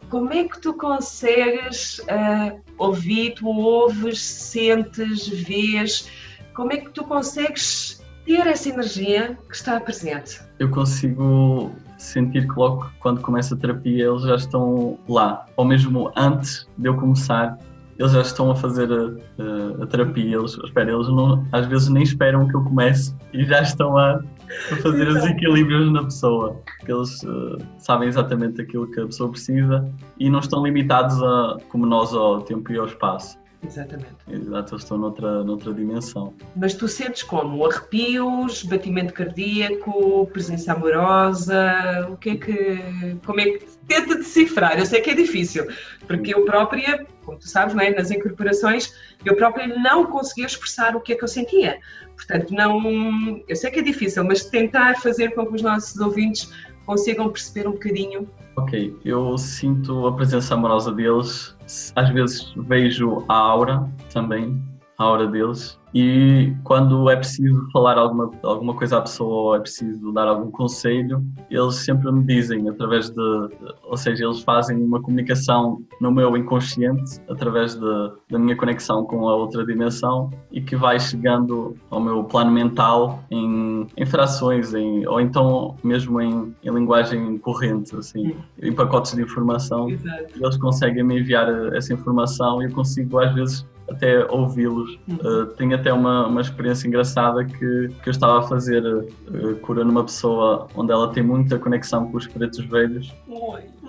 Como 0.08 0.32
é 0.32 0.44
que 0.44 0.60
tu 0.60 0.74
consegues 0.74 1.98
uh, 2.00 2.58
ouvir, 2.78 3.34
tu 3.34 3.46
ouves, 3.46 4.20
sentes, 4.20 5.28
vês, 5.28 6.10
como 6.54 6.72
é 6.72 6.78
que 6.78 6.90
tu 6.90 7.04
consegues 7.04 7.99
ter 8.30 8.46
essa 8.46 8.68
energia 8.68 9.36
que 9.48 9.56
está 9.56 9.80
presente? 9.80 10.40
Eu 10.60 10.70
consigo 10.70 11.74
sentir 11.98 12.46
que 12.46 12.54
logo 12.56 12.88
quando 13.00 13.20
começa 13.20 13.56
a 13.56 13.58
terapia 13.58 14.06
eles 14.06 14.22
já 14.22 14.36
estão 14.36 14.96
lá, 15.08 15.44
ou 15.56 15.64
mesmo 15.64 16.12
antes 16.16 16.68
de 16.78 16.88
eu 16.88 16.96
começar, 16.96 17.58
eles 17.98 18.12
já 18.12 18.20
estão 18.20 18.48
a 18.52 18.54
fazer 18.54 18.88
a, 18.90 19.82
a, 19.82 19.82
a 19.82 19.86
terapia. 19.88 20.36
Eles, 20.36 20.56
espera, 20.64 20.92
eles 20.92 21.08
não, 21.08 21.44
às 21.50 21.66
vezes 21.66 21.88
nem 21.88 22.04
esperam 22.04 22.46
que 22.46 22.54
eu 22.54 22.62
comece 22.62 23.14
e 23.34 23.44
já 23.44 23.62
estão 23.62 23.98
a, 23.98 24.22
a 24.70 24.76
fazer 24.76 25.08
os 25.08 25.24
equilíbrios 25.24 25.92
na 25.92 26.04
pessoa. 26.04 26.56
Porque 26.78 26.92
eles 26.92 27.22
uh, 27.24 27.58
sabem 27.78 28.08
exatamente 28.08 28.62
aquilo 28.62 28.86
que 28.92 29.00
a 29.00 29.06
pessoa 29.06 29.28
precisa 29.28 29.84
e 30.20 30.30
não 30.30 30.38
estão 30.38 30.62
limitados 30.62 31.20
a, 31.20 31.56
como 31.68 31.84
nós 31.84 32.14
ao 32.14 32.42
tempo 32.42 32.72
e 32.72 32.78
ao 32.78 32.86
espaço. 32.86 33.39
Exatamente. 33.66 34.16
Exato, 34.28 34.74
eles 34.74 34.82
estão 34.82 34.98
noutra, 34.98 35.44
noutra 35.44 35.72
dimensão. 35.72 36.34
Mas 36.56 36.74
tu 36.74 36.88
sentes 36.88 37.22
como? 37.22 37.64
Arrepios, 37.66 38.62
batimento 38.62 39.12
cardíaco, 39.12 40.26
presença 40.32 40.72
amorosa? 40.72 42.08
O 42.10 42.16
que 42.16 42.30
é 42.30 42.36
que. 42.36 43.16
Como 43.24 43.40
é 43.40 43.44
que 43.44 43.66
tenta 43.86 44.16
decifrar? 44.16 44.78
Eu 44.78 44.86
sei 44.86 45.00
que 45.00 45.10
é 45.10 45.14
difícil, 45.14 45.66
porque 46.06 46.34
eu 46.34 46.44
própria, 46.44 47.06
como 47.24 47.38
tu 47.38 47.48
sabes, 47.48 47.74
não 47.74 47.82
é? 47.82 47.90
nas 47.90 48.10
incorporações, 48.10 48.92
eu 49.24 49.36
própria 49.36 49.66
não 49.66 50.06
conseguia 50.06 50.46
expressar 50.46 50.96
o 50.96 51.00
que 51.00 51.12
é 51.12 51.16
que 51.16 51.24
eu 51.24 51.28
sentia. 51.28 51.78
Portanto, 52.16 52.52
não. 52.52 53.42
Eu 53.46 53.56
sei 53.56 53.70
que 53.70 53.80
é 53.80 53.82
difícil, 53.82 54.24
mas 54.24 54.44
tentar 54.44 54.96
fazer 55.00 55.34
com 55.34 55.46
que 55.46 55.54
os 55.54 55.62
nossos 55.62 55.98
ouvintes 56.00 56.50
consigam 56.90 57.30
perceber 57.30 57.68
um 57.68 57.72
bocadinho. 57.72 58.28
Ok, 58.56 58.96
eu 59.04 59.38
sinto 59.38 60.08
a 60.08 60.12
presença 60.12 60.54
amorosa 60.54 60.90
deles, 60.90 61.56
às 61.94 62.10
vezes 62.10 62.52
vejo 62.56 63.24
a 63.28 63.34
aura 63.34 63.88
também, 64.12 64.60
a 64.98 65.04
aura 65.04 65.28
deles, 65.28 65.78
e 65.94 66.52
quando 66.62 67.10
é 67.10 67.16
preciso 67.16 67.68
falar 67.72 67.98
alguma, 67.98 68.30
alguma 68.42 68.74
coisa 68.74 68.98
à 68.98 69.00
pessoa 69.00 69.34
ou 69.34 69.56
é 69.56 69.60
preciso 69.60 70.12
dar 70.12 70.28
algum 70.28 70.50
conselho, 70.50 71.24
eles 71.50 71.74
sempre 71.76 72.10
me 72.12 72.24
dizem 72.24 72.68
através 72.68 73.10
de, 73.10 73.48
ou 73.82 73.96
seja, 73.96 74.24
eles 74.24 74.40
fazem 74.42 74.76
uma 74.76 75.00
comunicação 75.00 75.82
no 76.00 76.12
meu 76.12 76.36
inconsciente 76.36 77.20
através 77.28 77.74
de, 77.74 78.12
da 78.30 78.38
minha 78.38 78.56
conexão 78.56 79.04
com 79.04 79.28
a 79.28 79.34
outra 79.34 79.64
dimensão 79.64 80.30
e 80.52 80.60
que 80.60 80.76
vai 80.76 81.00
chegando 81.00 81.76
ao 81.90 82.00
meu 82.00 82.22
plano 82.24 82.52
mental 82.52 83.24
em, 83.30 83.86
em 83.96 84.06
frações 84.06 84.72
em, 84.74 85.06
ou 85.06 85.20
então 85.20 85.76
mesmo 85.82 86.20
em, 86.20 86.54
em 86.62 86.70
linguagem 86.70 87.36
corrente, 87.38 87.96
assim, 87.96 88.36
em 88.62 88.72
pacotes 88.72 89.14
de 89.14 89.22
informação. 89.22 89.90
Exato. 89.90 90.26
Eles 90.36 90.56
conseguem 90.56 91.02
me 91.02 91.20
enviar 91.20 91.48
essa 91.74 91.92
informação 91.92 92.62
e 92.62 92.66
eu 92.66 92.72
consigo 92.72 93.18
às 93.18 93.34
vezes 93.34 93.66
até 93.90 94.24
ouvi-los. 94.30 94.98
Uh, 95.08 95.46
tenho 95.56 95.74
até 95.74 95.92
uma, 95.92 96.26
uma 96.26 96.40
experiência 96.40 96.86
engraçada 96.86 97.44
que, 97.44 97.88
que 98.02 98.08
eu 98.08 98.10
estava 98.10 98.38
a 98.38 98.42
fazer 98.42 98.82
uh, 98.84 99.56
cura 99.62 99.84
numa 99.84 100.04
pessoa 100.04 100.68
onde 100.74 100.92
ela 100.92 101.12
tem 101.12 101.22
muita 101.22 101.58
conexão 101.58 102.10
com 102.10 102.16
os 102.16 102.26
pretos 102.26 102.64
velhos. 102.64 103.12
Oi. 103.28 103.79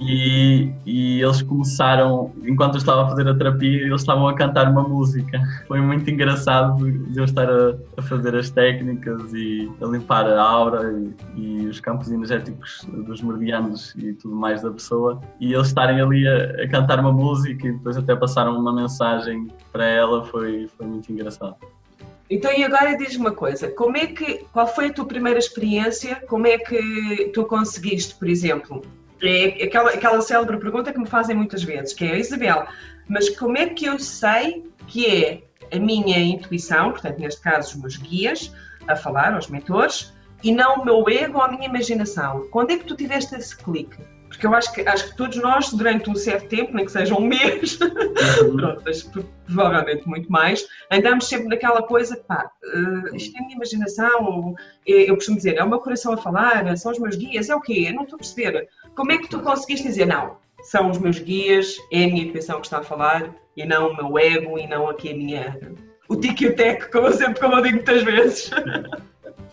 E, 0.00 0.72
e 0.86 1.20
eles 1.20 1.42
começaram, 1.42 2.32
enquanto 2.44 2.74
eu 2.74 2.78
estava 2.78 3.04
a 3.04 3.08
fazer 3.08 3.28
a 3.28 3.34
terapia, 3.34 3.82
eles 3.82 4.00
estavam 4.00 4.28
a 4.28 4.34
cantar 4.34 4.70
uma 4.70 4.82
música. 4.82 5.40
Foi 5.68 5.80
muito 5.80 6.08
engraçado 6.10 6.88
eu 7.14 7.24
estar 7.24 7.48
a, 7.50 7.76
a 7.96 8.02
fazer 8.02 8.34
as 8.34 8.50
técnicas 8.50 9.32
e 9.34 9.70
a 9.82 9.86
limpar 9.86 10.26
a 10.26 10.42
aura 10.42 10.92
e, 11.36 11.40
e, 11.40 11.66
os 11.66 11.80
campos 11.80 12.10
energéticos 12.10 12.86
dos 13.06 13.20
meridianos 13.20 13.94
e 13.96 14.14
tudo 14.14 14.34
mais 14.34 14.62
da 14.62 14.70
pessoa. 14.70 15.20
E 15.38 15.52
eles 15.52 15.68
estarem 15.68 16.00
ali 16.00 16.26
a, 16.26 16.62
a 16.62 16.68
cantar 16.68 16.98
uma 17.00 17.12
música 17.12 17.66
e 17.68 17.72
depois 17.72 17.96
até 17.96 18.16
passaram 18.16 18.58
uma 18.58 18.72
mensagem 18.72 19.48
para 19.72 19.84
ela. 19.84 20.24
Foi, 20.24 20.68
foi 20.78 20.86
muito 20.86 21.12
engraçado. 21.12 21.56
Então, 22.30 22.52
e 22.52 22.62
agora 22.62 22.96
diz-me 22.96 23.26
uma 23.26 23.32
coisa, 23.32 23.68
como 23.72 23.96
é 23.96 24.06
que, 24.06 24.44
qual 24.52 24.64
foi 24.68 24.86
a 24.86 24.92
tua 24.92 25.04
primeira 25.04 25.38
experiência? 25.38 26.22
Como 26.28 26.46
é 26.46 26.58
que 26.58 27.32
tu 27.34 27.44
conseguiste, 27.44 28.14
por 28.14 28.28
exemplo, 28.28 28.82
é 29.22 29.64
aquela, 29.64 29.90
aquela 29.90 30.20
célebre 30.20 30.58
pergunta 30.58 30.92
que 30.92 30.98
me 30.98 31.06
fazem 31.06 31.36
muitas 31.36 31.62
vezes, 31.62 31.92
que 31.92 32.04
é, 32.04 32.18
Isabel, 32.18 32.66
mas 33.08 33.28
como 33.30 33.58
é 33.58 33.66
que 33.66 33.84
eu 33.84 33.98
sei 33.98 34.64
que 34.86 35.06
é 35.06 35.42
a 35.72 35.78
minha 35.78 36.18
intuição, 36.18 36.90
portanto, 36.90 37.18
neste 37.18 37.40
caso, 37.40 37.74
os 37.74 37.80
meus 37.80 37.96
guias, 37.96 38.52
a 38.88 38.96
falar, 38.96 39.34
aos 39.34 39.48
mentores, 39.48 40.12
e 40.42 40.52
não 40.52 40.76
o 40.76 40.84
meu 40.84 41.08
ego 41.08 41.38
ou 41.38 41.44
a 41.44 41.48
minha 41.48 41.66
imaginação? 41.66 42.46
Quando 42.50 42.70
é 42.70 42.78
que 42.78 42.84
tu 42.84 42.96
tiveste 42.96 43.34
esse 43.34 43.56
clique? 43.56 43.98
Porque 44.30 44.46
eu 44.46 44.54
acho 44.54 44.72
que, 44.72 44.80
acho 44.82 45.10
que 45.10 45.16
todos 45.16 45.36
nós, 45.38 45.72
durante 45.72 46.08
um 46.08 46.14
certo 46.14 46.48
tempo, 46.48 46.72
nem 46.72 46.84
que 46.84 46.92
seja 46.92 47.14
um 47.16 47.20
mês, 47.20 47.78
uhum. 47.80 48.54
pronto, 48.56 48.82
mas 48.84 49.02
provavelmente 49.44 50.08
muito 50.08 50.30
mais, 50.30 50.64
andamos 50.88 51.26
sempre 51.26 51.48
naquela 51.48 51.82
coisa, 51.82 52.16
pá, 52.16 52.48
uh, 52.62 53.16
isto 53.16 53.36
é 53.36 53.40
a 53.40 53.42
minha 53.42 53.56
imaginação, 53.56 54.54
eu 54.86 55.14
costumo 55.16 55.36
dizer, 55.36 55.56
é 55.56 55.64
o 55.64 55.68
meu 55.68 55.80
coração 55.80 56.12
a 56.12 56.16
falar, 56.16 56.76
são 56.76 56.92
os 56.92 56.98
meus 57.00 57.16
guias, 57.16 57.50
é 57.50 57.56
o 57.56 57.60
quê? 57.60 57.86
Eu 57.88 57.94
não 57.94 58.04
estou 58.04 58.16
a 58.16 58.18
perceber. 58.20 58.68
Como 58.94 59.10
é 59.10 59.18
que 59.18 59.28
tu 59.28 59.40
conseguiste 59.40 59.86
dizer, 59.88 60.06
não, 60.06 60.36
são 60.62 60.90
os 60.90 60.98
meus 60.98 61.18
guias, 61.18 61.76
é 61.90 62.04
a 62.04 62.06
minha 62.06 62.22
intuição 62.22 62.60
que 62.60 62.66
está 62.68 62.78
a 62.78 62.84
falar, 62.84 63.34
e 63.56 63.64
não 63.66 63.90
o 63.90 63.96
meu 63.96 64.16
ego, 64.16 64.56
e 64.60 64.66
não 64.68 64.88
aqui 64.88 65.10
a 65.10 65.16
minha... 65.16 65.58
o 66.08 66.14
tique 66.14 66.44
e 66.44 66.48
o 66.48 66.54
tec, 66.54 66.88
como 66.92 67.08
eu 67.08 67.12
sempre, 67.14 67.40
como 67.40 67.56
eu 67.56 67.62
digo 67.62 67.76
muitas 67.76 68.04
vezes. 68.04 68.50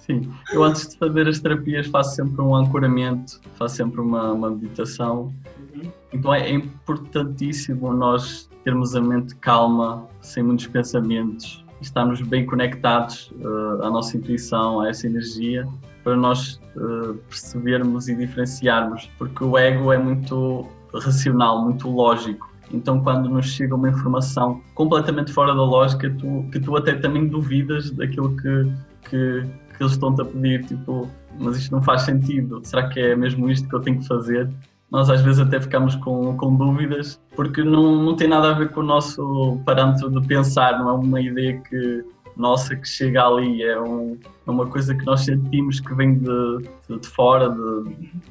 Sim, 0.05 0.31
eu 0.51 0.63
antes 0.63 0.87
de 0.87 0.97
fazer 0.97 1.27
as 1.27 1.39
terapias 1.39 1.87
faço 1.87 2.15
sempre 2.15 2.41
um 2.41 2.55
ancoramento, 2.55 3.39
faço 3.55 3.75
sempre 3.75 4.01
uma, 4.01 4.31
uma 4.31 4.49
meditação. 4.49 5.33
Uhum. 5.75 5.91
Então 6.13 6.33
é, 6.33 6.49
importantíssimo 6.49 7.93
nós 7.93 8.49
termos 8.63 8.95
a 8.95 9.01
mente 9.01 9.35
calma, 9.35 10.05
sem 10.21 10.43
muitos 10.43 10.67
pensamentos, 10.67 11.63
estarmos 11.81 12.21
bem 12.21 12.45
conectados 12.45 13.31
uh, 13.39 13.83
à 13.83 13.89
nossa 13.89 14.17
intuição, 14.17 14.81
a 14.81 14.89
essa 14.89 15.07
energia, 15.07 15.67
para 16.03 16.15
nós 16.15 16.59
uh, 16.75 17.13
percebermos 17.29 18.07
e 18.07 18.15
diferenciarmos, 18.15 19.09
porque 19.17 19.43
o 19.43 19.57
ego 19.57 19.91
é 19.91 19.97
muito 19.97 20.67
racional, 20.93 21.63
muito 21.63 21.89
lógico. 21.89 22.47
Então, 22.71 23.01
quando 23.01 23.29
nos 23.29 23.45
chega 23.45 23.75
uma 23.75 23.89
informação 23.89 24.61
completamente 24.75 25.31
fora 25.31 25.55
da 25.55 25.63
lógica, 25.63 26.09
tu, 26.09 26.45
que 26.51 26.59
tu 26.59 26.75
até 26.75 26.95
também 26.95 27.27
duvidas 27.27 27.91
daquilo 27.91 28.35
que, 28.35 28.71
que, 29.09 29.43
que 29.75 29.83
eles 29.83 29.93
estão-te 29.93 30.21
a 30.21 30.25
pedir, 30.25 30.65
tipo, 30.65 31.09
mas 31.39 31.57
isto 31.57 31.71
não 31.71 31.81
faz 31.81 32.03
sentido, 32.03 32.61
será 32.63 32.87
que 32.87 32.99
é 32.99 33.15
mesmo 33.15 33.49
isto 33.49 33.67
que 33.67 33.75
eu 33.75 33.79
tenho 33.79 33.99
que 33.99 34.07
fazer? 34.07 34.49
Nós 34.89 35.09
às 35.09 35.21
vezes 35.21 35.39
até 35.39 35.59
ficamos 35.59 35.95
com, 35.95 36.35
com 36.37 36.55
dúvidas, 36.55 37.19
porque 37.35 37.63
não, 37.63 38.03
não 38.03 38.15
tem 38.15 38.27
nada 38.27 38.51
a 38.51 38.53
ver 38.53 38.69
com 38.69 38.79
o 38.79 38.83
nosso 38.83 39.59
parâmetro 39.65 40.09
de 40.09 40.25
pensar, 40.25 40.79
não 40.79 40.89
é 40.89 40.93
uma 40.93 41.21
ideia 41.21 41.59
que 41.61 42.05
nossa 42.37 42.75
que 42.75 42.87
chega 42.87 43.25
ali, 43.25 43.63
é, 43.63 43.79
um, 43.81 44.17
é 44.45 44.51
uma 44.51 44.67
coisa 44.67 44.93
que 44.95 45.03
nós 45.05 45.21
sentimos 45.21 45.79
que 45.79 45.93
vem 45.93 46.19
de, 46.19 46.57
de, 46.87 46.99
de 46.99 47.07
fora, 47.07 47.49
de, 47.49 47.83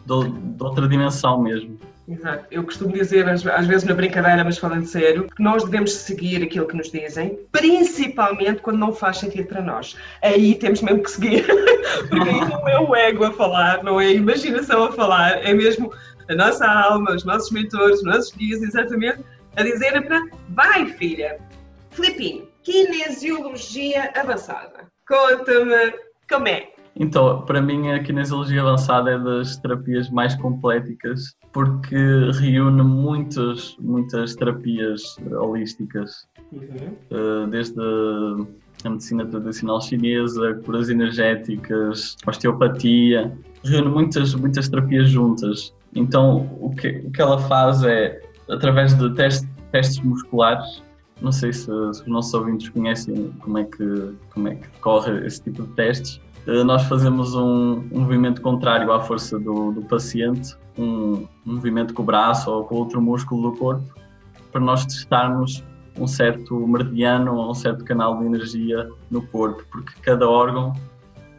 de, 0.06 0.30
de 0.30 0.62
outra 0.62 0.88
dimensão 0.88 1.42
mesmo. 1.42 1.76
Exato. 2.08 2.46
Eu 2.50 2.62
costumo 2.62 2.92
dizer, 2.92 3.28
às, 3.28 3.42
vezes 3.42 3.84
na 3.84 3.94
brincadeira, 3.94 4.44
mas 4.44 4.58
falando 4.58 4.86
sério, 4.86 5.26
que 5.26 5.42
nós 5.42 5.64
devemos 5.64 5.92
seguir 5.92 6.42
aquilo 6.42 6.66
que 6.66 6.76
nos 6.76 6.90
dizem, 6.90 7.38
principalmente 7.50 8.62
quando 8.62 8.78
não 8.78 8.92
faz 8.92 9.18
sentido 9.18 9.48
para 9.48 9.60
nós. 9.60 9.96
Aí 10.22 10.54
temos 10.54 10.82
mesmo 10.82 11.02
que 11.02 11.10
seguir, 11.10 11.44
porque 12.08 12.28
aí 12.28 12.40
não 12.40 12.68
é 12.68 12.78
o 12.78 12.94
ego 12.94 13.24
a 13.24 13.32
falar, 13.32 13.82
não 13.82 14.00
é 14.00 14.06
a 14.06 14.12
imaginação 14.12 14.84
a 14.84 14.92
falar, 14.92 15.44
é 15.44 15.52
mesmo 15.52 15.92
a 16.28 16.34
nossa 16.34 16.66
alma, 16.66 17.12
os 17.12 17.24
nossos 17.24 17.50
mentores, 17.50 17.98
os 17.98 18.04
nossos 18.04 18.32
guias, 18.32 18.62
exatamente, 18.62 19.24
a 19.56 19.62
dizer 19.62 20.00
para 20.06 20.22
vai 20.50 20.86
filha, 20.86 21.38
flipping, 21.90 22.48
kinesiologia 22.62 24.12
avançada. 24.14 24.86
Conta-me 25.08 25.94
como 26.28 26.48
é. 26.48 26.68
Então, 26.98 27.42
para 27.42 27.60
mim, 27.60 27.90
a 27.92 28.02
kinesiologia 28.02 28.62
avançada 28.62 29.10
é 29.10 29.18
das 29.18 29.56
terapias 29.58 30.08
mais 30.08 30.34
compléticas 30.34 31.36
porque 31.56 31.96
reúne 32.38 32.82
muitas, 32.82 33.78
muitas 33.80 34.36
terapias 34.36 35.16
holísticas, 35.40 36.28
uhum. 36.52 36.94
Eh, 37.10 37.46
desde 37.48 37.80
a 38.84 38.90
medicina 38.90 39.24
tradicional 39.24 39.80
chinesa, 39.80 40.52
curas 40.66 40.90
energéticas, 40.90 42.14
osteopatia, 42.26 43.32
reúne 43.64 43.88
muitas, 43.88 44.34
muitas 44.34 44.68
terapias 44.68 45.08
juntas. 45.08 45.72
Então, 45.94 46.46
o 46.60 46.74
que, 46.74 46.88
o 46.98 47.10
que 47.10 47.22
ela 47.22 47.38
faz 47.48 47.82
é, 47.84 48.20
através 48.50 48.92
de 48.92 49.14
teste, 49.14 49.48
testes 49.72 49.98
musculares, 50.00 50.82
não 51.22 51.32
sei 51.32 51.54
se, 51.54 51.64
se, 51.64 51.70
os 51.70 52.06
nossos 52.06 52.34
ouvintes 52.34 52.68
conhecem 52.68 53.32
como 53.40 53.56
é 53.56 53.64
que, 53.64 54.14
como 54.28 54.48
é 54.48 54.56
que 54.56 54.68
corre 54.80 55.26
esse 55.26 55.40
tipo 55.40 55.62
de 55.62 55.72
testes, 55.72 56.20
eh, 56.20 56.25
nós 56.64 56.84
fazemos 56.84 57.34
um, 57.34 57.84
um 57.92 58.00
movimento 58.00 58.40
contrário 58.40 58.92
à 58.92 59.00
força 59.00 59.38
do, 59.38 59.72
do 59.72 59.82
paciente, 59.82 60.56
um, 60.78 61.26
um, 61.44 61.54
movimento 61.54 61.92
com 61.92 62.02
o 62.02 62.06
braço 62.06 62.50
ou 62.50 62.64
com 62.64 62.76
outro 62.76 63.02
músculo 63.02 63.50
do 63.50 63.56
corpo, 63.56 63.94
para 64.52 64.60
nós 64.60 64.86
testarmos 64.86 65.64
um 65.98 66.06
certo 66.06 66.66
meridiano 66.66 67.34
ou 67.34 67.50
um 67.50 67.54
certo 67.54 67.84
canal 67.84 68.18
de 68.18 68.26
energia 68.26 68.88
no 69.10 69.22
corpo, 69.22 69.64
porque 69.70 69.92
cada 70.02 70.28
órgão 70.28 70.72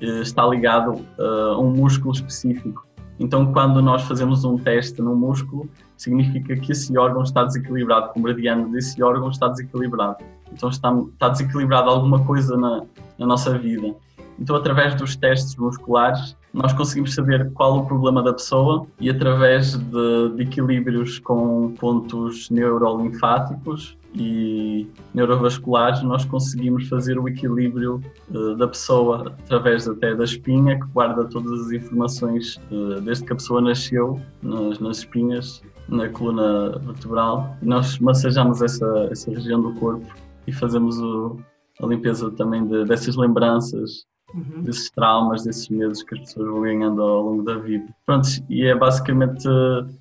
eh, 0.01 0.21
está 0.21 0.45
ligado 0.45 0.93
uh, 1.17 1.53
a 1.53 1.59
um 1.59 1.69
músculo 1.69 2.13
específico. 2.13 2.85
Então, 3.19 3.51
quando 3.51 3.81
nós 3.81 4.03
fazemos 4.03 4.43
um 4.45 4.57
teste 4.57 5.01
no 5.01 5.15
músculo, 5.15 5.69
significa 5.95 6.55
que 6.55 6.71
esse 6.71 6.95
órgão 6.97 7.23
está 7.23 7.43
desequilibrado, 7.43 8.13
que 8.13 8.19
o 8.19 8.23
meridiano 8.23 8.71
desse 8.71 9.01
órgão 9.01 9.29
está 9.29 9.47
desequilibrado. 9.47 10.17
Então, 10.51 10.69
está, 10.69 10.95
está 11.13 11.29
desequilibrado 11.29 11.89
alguma 11.89 12.23
coisa 12.23 12.55
na, 12.55 12.83
na 13.17 13.25
nossa 13.25 13.57
vida. 13.57 13.95
Então, 14.39 14.55
através 14.55 14.95
dos 14.95 15.15
testes 15.15 15.55
musculares, 15.55 16.35
nós 16.53 16.73
conseguimos 16.73 17.13
saber 17.13 17.51
qual 17.53 17.79
o 17.79 17.85
problema 17.85 18.21
da 18.21 18.33
pessoa 18.33 18.85
e 18.99 19.09
através 19.09 19.75
de, 19.75 20.29
de 20.35 20.43
equilíbrios 20.43 21.19
com 21.19 21.73
pontos 21.79 22.49
neurolinfáticos 22.49 23.97
e 24.15 24.87
neurovasculares, 25.13 26.01
nós 26.01 26.25
conseguimos 26.25 26.87
fazer 26.87 27.19
o 27.19 27.27
equilíbrio 27.27 28.01
uh, 28.31 28.55
da 28.55 28.67
pessoa 28.67 29.33
através 29.43 29.87
até 29.87 30.15
da 30.15 30.23
espinha, 30.23 30.79
que 30.79 30.85
guarda 30.87 31.25
todas 31.25 31.67
as 31.67 31.71
informações 31.71 32.57
uh, 32.71 33.01
desde 33.01 33.25
que 33.25 33.33
a 33.33 33.35
pessoa 33.35 33.61
nasceu, 33.61 34.19
nas, 34.41 34.79
nas 34.79 34.99
espinhas, 34.99 35.61
na 35.87 36.09
coluna 36.09 36.79
vertebral. 36.79 37.55
E 37.61 37.65
nós 37.65 37.99
massajamos 37.99 38.61
essa, 38.61 39.09
essa 39.11 39.29
região 39.29 39.61
do 39.61 39.73
corpo 39.73 40.07
e 40.47 40.51
fazemos 40.51 40.97
o, 40.99 41.37
a 41.81 41.85
limpeza 41.85 42.31
também 42.31 42.65
de, 42.65 42.85
dessas 42.85 43.15
lembranças 43.15 44.05
uhum. 44.33 44.61
desses 44.61 44.89
traumas, 44.91 45.43
desses 45.43 45.69
medos 45.69 46.03
que 46.03 46.15
as 46.15 46.21
pessoas 46.21 46.47
vão 46.47 46.61
ganhando 46.61 47.01
ao 47.01 47.21
longo 47.23 47.43
da 47.43 47.57
vida. 47.57 47.87
Pronto, 48.05 48.27
e 48.49 48.65
é 48.65 48.75
basicamente 48.75 49.47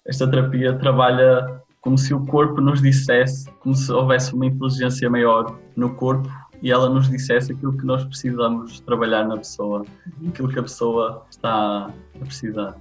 esta 0.07 0.29
terapia 0.29 0.75
trabalha 0.79 1.61
como 1.81 1.97
se 1.97 2.13
o 2.13 2.25
corpo 2.27 2.61
nos 2.61 2.83
dissesse, 2.83 3.49
como 3.61 3.75
se 3.75 3.93
houvesse 3.93 4.35
uma 4.35 4.47
inteligência 4.47 5.09
maior 5.09 5.57
no 5.77 5.95
corpo 5.95 6.29
e 6.63 6.73
ela 6.73 6.89
nos 6.89 7.09
dissesse 7.09 7.53
aquilo 7.53 7.77
que 7.77 7.85
nós 7.85 8.05
precisamos 8.05 8.81
trabalhar 8.81 9.27
na 9.29 9.37
pessoa, 9.37 9.85
uhum. 10.21 10.29
aquilo 10.29 10.49
que 10.49 10.59
a 10.59 10.63
pessoa 10.63 11.25
está 11.31 11.91
a 12.21 12.25
precisar. 12.25 12.77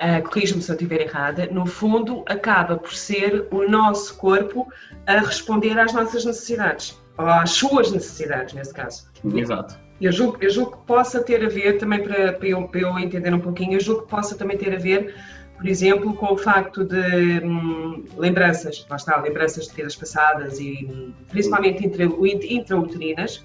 Uh, 0.00 0.26
Corrijo-me 0.26 0.62
se 0.62 0.72
eu 0.72 0.74
estiver 0.74 1.02
errada, 1.02 1.46
no 1.52 1.66
fundo 1.66 2.24
acaba 2.26 2.78
por 2.78 2.94
ser 2.94 3.46
o 3.50 3.68
nosso 3.68 4.16
corpo 4.16 4.66
a 5.06 5.18
responder 5.18 5.78
às 5.78 5.92
nossas 5.92 6.24
necessidades, 6.24 6.98
ou 7.18 7.26
às 7.26 7.50
suas 7.50 7.92
necessidades, 7.92 8.54
nesse 8.54 8.72
caso. 8.72 9.10
Exato. 9.22 9.78
Eu 10.00 10.12
julgo, 10.12 10.38
eu 10.40 10.50
julgo 10.50 10.72
que 10.72 10.86
possa 10.86 11.22
ter 11.22 11.44
a 11.44 11.48
ver, 11.48 11.78
também 11.78 12.02
para, 12.02 12.32
para, 12.32 12.48
eu, 12.48 12.62
para 12.68 12.80
eu 12.80 12.98
entender 12.98 13.34
um 13.34 13.40
pouquinho, 13.40 13.74
eu 13.74 13.80
julgo 13.80 14.02
que 14.02 14.08
possa 14.08 14.36
também 14.36 14.56
ter 14.56 14.74
a 14.74 14.78
ver, 14.78 15.14
por 15.56 15.68
exemplo, 15.68 16.14
com 16.14 16.32
o 16.32 16.38
facto 16.38 16.84
de 16.84 17.44
hum, 17.44 18.04
lembranças, 18.16 18.86
lá 18.88 18.96
está, 18.96 19.20
lembranças 19.20 19.68
de 19.68 19.74
vidas 19.74 19.94
passadas 19.94 20.58
e 20.58 20.88
hum, 20.90 21.12
principalmente 21.28 21.84
intrauterinas, 21.84 23.44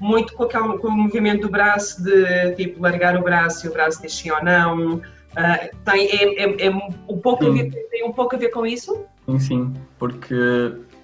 muito 0.00 0.34
com, 0.34 0.42
aquele, 0.42 0.78
com 0.78 0.88
o 0.88 0.90
movimento 0.90 1.42
do 1.42 1.48
braço, 1.48 2.02
de 2.02 2.56
tipo 2.56 2.82
largar 2.82 3.16
o 3.16 3.22
braço 3.22 3.64
e 3.66 3.70
o 3.70 3.72
braço 3.72 4.02
diz 4.02 4.12
sim 4.12 4.32
ou 4.32 4.42
não. 4.42 4.96
Uh, 4.96 5.76
tem, 5.84 6.08
é, 6.10 6.42
é, 6.42 6.66
é 6.66 6.70
um 7.08 7.18
pouco 7.18 7.50
ver, 7.52 7.70
tem 7.90 8.04
um 8.04 8.12
pouco 8.12 8.34
a 8.34 8.38
ver 8.38 8.48
com 8.48 8.66
isso? 8.66 9.04
Sim, 9.26 9.38
sim, 9.38 9.74
porque 9.98 10.34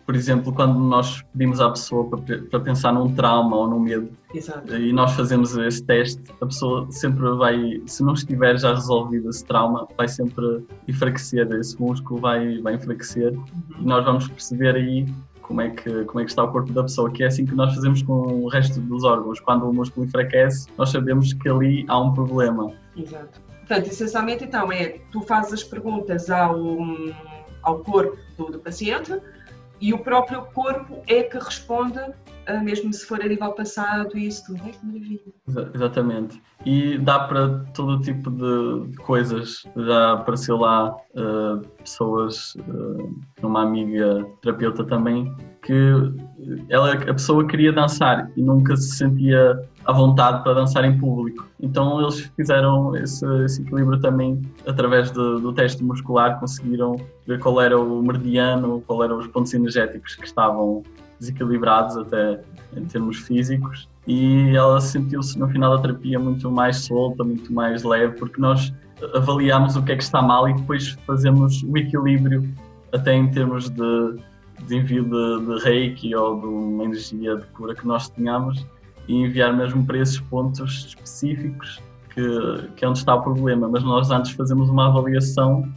por 0.08 0.16
exemplo, 0.16 0.54
quando 0.54 0.78
nós 0.78 1.20
pedimos 1.34 1.60
à 1.60 1.68
pessoa 1.68 2.08
para, 2.08 2.38
para 2.38 2.60
pensar 2.60 2.94
num 2.94 3.14
trauma 3.14 3.54
ou 3.54 3.68
num 3.68 3.78
medo 3.78 4.08
Exato. 4.32 4.74
e 4.74 4.90
nós 4.90 5.12
fazemos 5.12 5.54
esse 5.58 5.84
teste, 5.84 6.22
a 6.40 6.46
pessoa 6.46 6.90
sempre 6.90 7.28
vai, 7.36 7.82
se 7.84 8.02
não 8.02 8.14
estiver 8.14 8.58
já 8.58 8.72
resolvido 8.72 9.28
esse 9.28 9.44
trauma, 9.44 9.86
vai 9.98 10.08
sempre 10.08 10.64
enfraquecer, 10.88 11.46
esse 11.52 11.78
músculo 11.78 12.22
vai, 12.22 12.58
vai 12.62 12.76
enfraquecer 12.76 13.34
uhum. 13.34 13.44
e 13.80 13.84
nós 13.84 14.02
vamos 14.02 14.26
perceber 14.28 14.76
aí 14.76 15.06
como 15.42 15.60
é, 15.60 15.68
que, 15.68 16.04
como 16.06 16.20
é 16.20 16.24
que 16.24 16.30
está 16.30 16.42
o 16.42 16.52
corpo 16.52 16.72
da 16.72 16.84
pessoa, 16.84 17.10
que 17.10 17.22
é 17.22 17.26
assim 17.26 17.44
que 17.44 17.54
nós 17.54 17.74
fazemos 17.74 18.02
com 18.02 18.14
o 18.14 18.48
resto 18.48 18.80
dos 18.80 19.04
órgãos. 19.04 19.40
Quando 19.40 19.68
o 19.68 19.74
músculo 19.74 20.06
enfraquece, 20.06 20.68
nós 20.78 20.88
sabemos 20.88 21.34
que 21.34 21.50
ali 21.50 21.84
há 21.86 22.00
um 22.00 22.14
problema. 22.14 22.72
Exato. 22.96 23.42
Portanto, 23.58 23.88
essencialmente, 23.88 24.42
então, 24.42 24.72
é 24.72 25.00
tu 25.12 25.20
fazes 25.20 25.52
as 25.52 25.64
perguntas 25.64 26.30
ao, 26.30 26.58
ao 27.62 27.80
corpo 27.80 28.16
do, 28.38 28.46
do 28.46 28.58
paciente, 28.58 29.12
e 29.80 29.92
o 29.92 29.98
próprio 29.98 30.42
corpo 30.46 31.02
é 31.06 31.22
que 31.22 31.38
responde, 31.38 32.00
mesmo 32.62 32.92
se 32.92 33.06
for 33.06 33.20
a 33.20 33.28
nível 33.28 33.52
passado 33.52 34.16
e 34.16 34.26
isso 34.26 34.46
tudo. 34.46 34.68
É 34.68 34.70
que 34.70 34.84
maravilha. 34.84 35.20
Exatamente. 35.74 36.42
E 36.64 36.98
dá 36.98 37.20
para 37.20 37.60
todo 37.74 38.00
tipo 38.00 38.30
de 38.30 38.96
coisas. 38.98 39.62
Já 39.76 40.14
apareceu 40.14 40.56
lá 40.56 40.96
uh, 41.14 41.60
pessoas, 41.78 42.54
uh, 42.56 43.20
uma 43.42 43.62
amiga 43.62 44.26
terapeuta 44.42 44.84
também, 44.84 45.34
que 45.62 45.92
ela, 46.68 46.92
a 46.92 47.14
pessoa 47.14 47.46
queria 47.46 47.72
dançar 47.72 48.30
e 48.36 48.42
nunca 48.42 48.76
se 48.76 48.96
sentia 48.96 49.60
à 49.84 49.92
vontade 49.92 50.42
para 50.42 50.54
dançar 50.54 50.84
em 50.84 50.98
público. 50.98 51.46
Então 51.60 52.00
eles 52.00 52.30
fizeram 52.36 52.94
esse, 52.96 53.24
esse 53.44 53.62
equilíbrio 53.62 54.00
também 54.00 54.40
através 54.66 55.10
de, 55.10 55.18
do 55.18 55.52
teste 55.52 55.82
muscular, 55.82 56.38
conseguiram 56.38 56.96
ver 57.26 57.38
qual 57.40 57.60
era 57.60 57.78
o 57.78 58.02
meridiano, 58.02 58.82
qual 58.86 59.02
eram 59.02 59.18
os 59.18 59.26
pontos 59.28 59.52
energéticos 59.54 60.14
que 60.14 60.26
estavam 60.26 60.82
desequilibrados 61.18 61.96
até 61.96 62.40
em 62.76 62.84
termos 62.84 63.16
físicos 63.18 63.88
e 64.06 64.56
ela 64.56 64.80
sentiu-se 64.80 65.38
no 65.38 65.48
final 65.48 65.76
da 65.76 65.82
terapia 65.82 66.18
muito 66.18 66.50
mais 66.50 66.78
solta, 66.78 67.22
muito 67.22 67.52
mais 67.52 67.82
leve, 67.82 68.16
porque 68.18 68.40
nós 68.40 68.72
avaliamos 69.14 69.76
o 69.76 69.82
que 69.82 69.92
é 69.92 69.96
que 69.96 70.02
está 70.02 70.22
mal 70.22 70.48
e 70.48 70.54
depois 70.54 70.96
fazemos 71.06 71.62
o 71.62 71.76
equilíbrio 71.76 72.48
até 72.92 73.14
em 73.14 73.30
termos 73.30 73.68
de, 73.68 74.16
de 74.66 74.76
envio 74.76 75.04
de, 75.04 75.46
de 75.46 75.64
reiki 75.64 76.14
ou 76.14 76.40
de 76.40 76.46
uma 76.46 76.84
energia 76.84 77.36
de 77.36 77.46
cura 77.48 77.74
que 77.74 77.86
nós 77.86 78.08
tenhamos 78.10 78.66
e 79.06 79.14
enviar 79.14 79.56
mesmo 79.56 79.84
para 79.84 79.98
esses 79.98 80.20
pontos 80.20 80.86
específicos 80.86 81.80
que, 82.10 82.68
que 82.76 82.84
é 82.84 82.88
onde 82.88 82.98
está 82.98 83.14
o 83.14 83.22
problema. 83.22 83.68
Mas 83.68 83.82
nós 83.82 84.10
antes 84.10 84.32
fazemos 84.32 84.68
uma 84.68 84.88
avaliação 84.88 85.68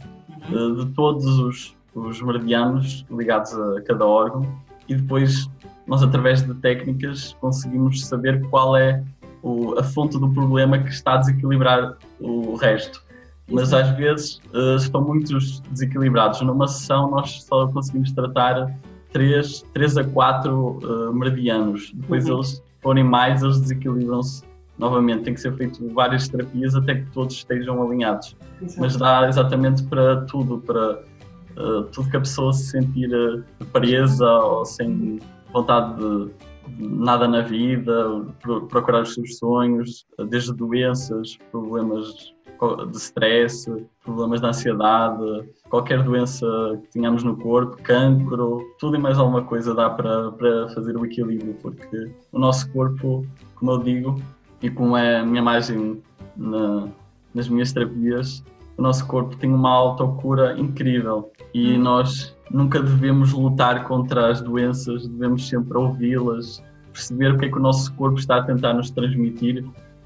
de, 0.48 0.54
uhum. 0.54 0.74
de 0.76 0.86
todos 0.92 1.26
os, 1.26 1.76
os 1.94 2.20
meridianos 2.20 3.06
ligados 3.10 3.52
a 3.54 3.80
cada 3.82 4.04
órgão 4.04 4.46
e 4.88 4.94
depois 4.94 5.48
nós 5.86 6.02
através 6.02 6.42
de 6.42 6.54
técnicas 6.54 7.36
conseguimos 7.40 8.06
saber 8.06 8.42
qual 8.48 8.76
é 8.76 9.02
o, 9.42 9.78
a 9.78 9.82
fonte 9.82 10.18
do 10.18 10.28
problema 10.28 10.78
que 10.78 10.90
está 10.90 11.14
a 11.14 11.16
desequilibrar 11.18 11.96
o 12.20 12.54
resto. 12.54 13.02
Mas 13.50 13.72
às 13.72 13.90
vezes 13.96 14.40
uh, 14.54 14.76
estão 14.76 15.02
muitos 15.02 15.60
desequilibrados. 15.70 16.40
Numa 16.40 16.66
sessão 16.68 17.10
nós 17.10 17.42
só 17.42 17.66
conseguimos 17.68 18.12
tratar 18.12 18.72
3, 19.12 19.64
3 19.74 19.98
a 19.98 20.04
4 20.04 20.54
uh, 20.54 20.78
eh, 20.82 21.12
meridianos. 21.12 21.92
Depois 21.94 22.26
uhum. 22.26 22.36
eles 22.36 22.62
forem 22.80 23.04
mais, 23.04 23.42
eles 23.42 23.60
desequilibram-se 23.60 24.42
novamente. 24.78 25.24
Tem 25.24 25.34
que 25.34 25.40
ser 25.40 25.54
feito 25.56 25.86
várias 25.92 26.28
terapias 26.28 26.74
até 26.74 26.96
que 26.96 27.10
todos 27.10 27.34
estejam 27.34 27.82
alinhados. 27.82 28.36
Exato. 28.62 28.80
Mas 28.80 28.96
dá 28.96 29.28
exatamente 29.28 29.82
para 29.84 30.22
tudo, 30.22 30.58
para 30.58 31.02
uh, 31.56 31.82
tudo 31.92 32.10
que 32.10 32.16
a 32.16 32.20
pessoa 32.20 32.52
se 32.52 32.70
sentir 32.70 33.10
presa 33.72 34.30
ou 34.30 34.64
sem 34.64 35.18
vontade 35.52 35.98
de 35.98 36.30
nada 36.78 37.28
na 37.28 37.42
vida, 37.42 38.26
procurar 38.68 39.02
os 39.02 39.14
seus 39.14 39.38
sonhos, 39.38 40.06
desde 40.28 40.52
doenças, 40.52 41.36
problemas 41.50 42.32
de 42.90 42.96
stress, 42.96 43.68
problemas 44.04 44.40
de 44.40 44.46
ansiedade, 44.46 45.48
qualquer 45.68 46.02
doença 46.02 46.46
que 46.82 46.90
tenhamos 46.90 47.24
no 47.24 47.36
corpo, 47.36 47.76
cancro, 47.82 48.60
tudo 48.78 48.96
e 48.96 48.98
mais 49.00 49.18
alguma 49.18 49.42
coisa 49.42 49.74
dá 49.74 49.90
para, 49.90 50.30
para 50.32 50.68
fazer 50.68 50.96
o 50.96 51.04
equilíbrio, 51.04 51.56
porque 51.60 52.12
o 52.30 52.38
nosso 52.38 52.70
corpo, 52.70 53.26
como 53.56 53.72
eu 53.72 53.78
digo, 53.78 54.22
e 54.62 54.70
como 54.70 54.96
é 54.96 55.18
a 55.18 55.24
minha 55.24 55.40
imagem 55.40 56.00
na, 56.36 56.88
nas 57.34 57.48
minhas 57.48 57.72
terapias, 57.72 58.44
o 58.76 58.82
nosso 58.82 59.06
corpo 59.06 59.36
tem 59.36 59.52
uma 59.52 59.70
autocura 59.70 60.58
incrível 60.58 61.30
e 61.52 61.74
hum. 61.74 61.78
nós 61.78 62.36
nunca 62.52 62.80
devemos 62.80 63.32
lutar 63.32 63.84
contra 63.84 64.30
as 64.30 64.40
doenças, 64.40 65.08
devemos 65.08 65.48
sempre 65.48 65.76
ouvi-las, 65.78 66.62
perceber 66.92 67.32
o 67.32 67.38
que 67.38 67.46
é 67.46 67.48
que 67.48 67.56
o 67.56 67.60
nosso 67.60 67.92
corpo 67.94 68.18
está 68.18 68.36
a 68.36 68.42
tentar 68.42 68.74
nos 68.74 68.90
transmitir. 68.90 69.64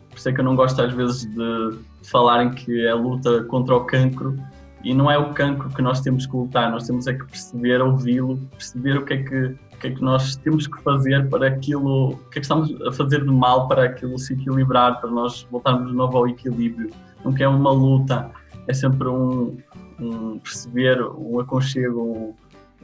Por 0.08 0.16
isso 0.16 0.28
é 0.28 0.32
que 0.32 0.40
eu 0.40 0.44
não 0.44 0.54
gosto 0.54 0.80
às 0.80 0.92
vezes 0.92 1.26
de 1.26 1.78
falarem 2.04 2.50
que 2.50 2.86
é 2.86 2.94
luta 2.94 3.42
contra 3.44 3.74
o 3.74 3.84
cancro 3.84 4.38
e 4.84 4.94
não 4.94 5.10
é 5.10 5.18
o 5.18 5.34
cancro 5.34 5.68
que 5.70 5.82
nós 5.82 6.00
temos 6.00 6.26
que 6.26 6.36
lutar, 6.36 6.70
nós 6.70 6.86
temos 6.86 7.06
é 7.06 7.14
que 7.14 7.24
perceber, 7.26 7.82
ouvi-lo, 7.82 8.38
perceber 8.52 8.98
o 8.98 9.04
que 9.04 9.14
é 9.14 9.22
que 9.22 9.56
o 9.76 9.78
que 9.78 9.88
é 9.88 9.90
que 9.90 10.00
nós 10.00 10.36
temos 10.36 10.66
que 10.66 10.82
fazer 10.82 11.28
para 11.28 11.48
aquilo, 11.48 12.12
o 12.12 12.16
que 12.30 12.38
é 12.38 12.40
que 12.40 12.46
estamos 12.46 12.74
a 12.80 12.92
fazer 12.92 13.22
de 13.22 13.30
mal 13.30 13.68
para 13.68 13.84
aquilo 13.84 14.18
se 14.18 14.32
equilibrar, 14.32 14.98
para 15.02 15.10
nós 15.10 15.46
voltarmos 15.50 15.90
de 15.90 15.94
novo 15.94 16.16
ao 16.16 16.26
equilíbrio. 16.26 16.90
Nunca 17.22 17.44
é 17.44 17.48
uma 17.48 17.70
luta, 17.72 18.30
é 18.66 18.72
sempre 18.72 19.06
um, 19.06 19.58
um 20.00 20.38
perceber, 20.38 21.00
um 21.02 21.40
aconchego, 21.40 22.34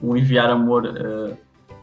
um, 0.03 0.16
enviar 0.16 0.51
amor 0.51 0.85
uh, 0.87 1.37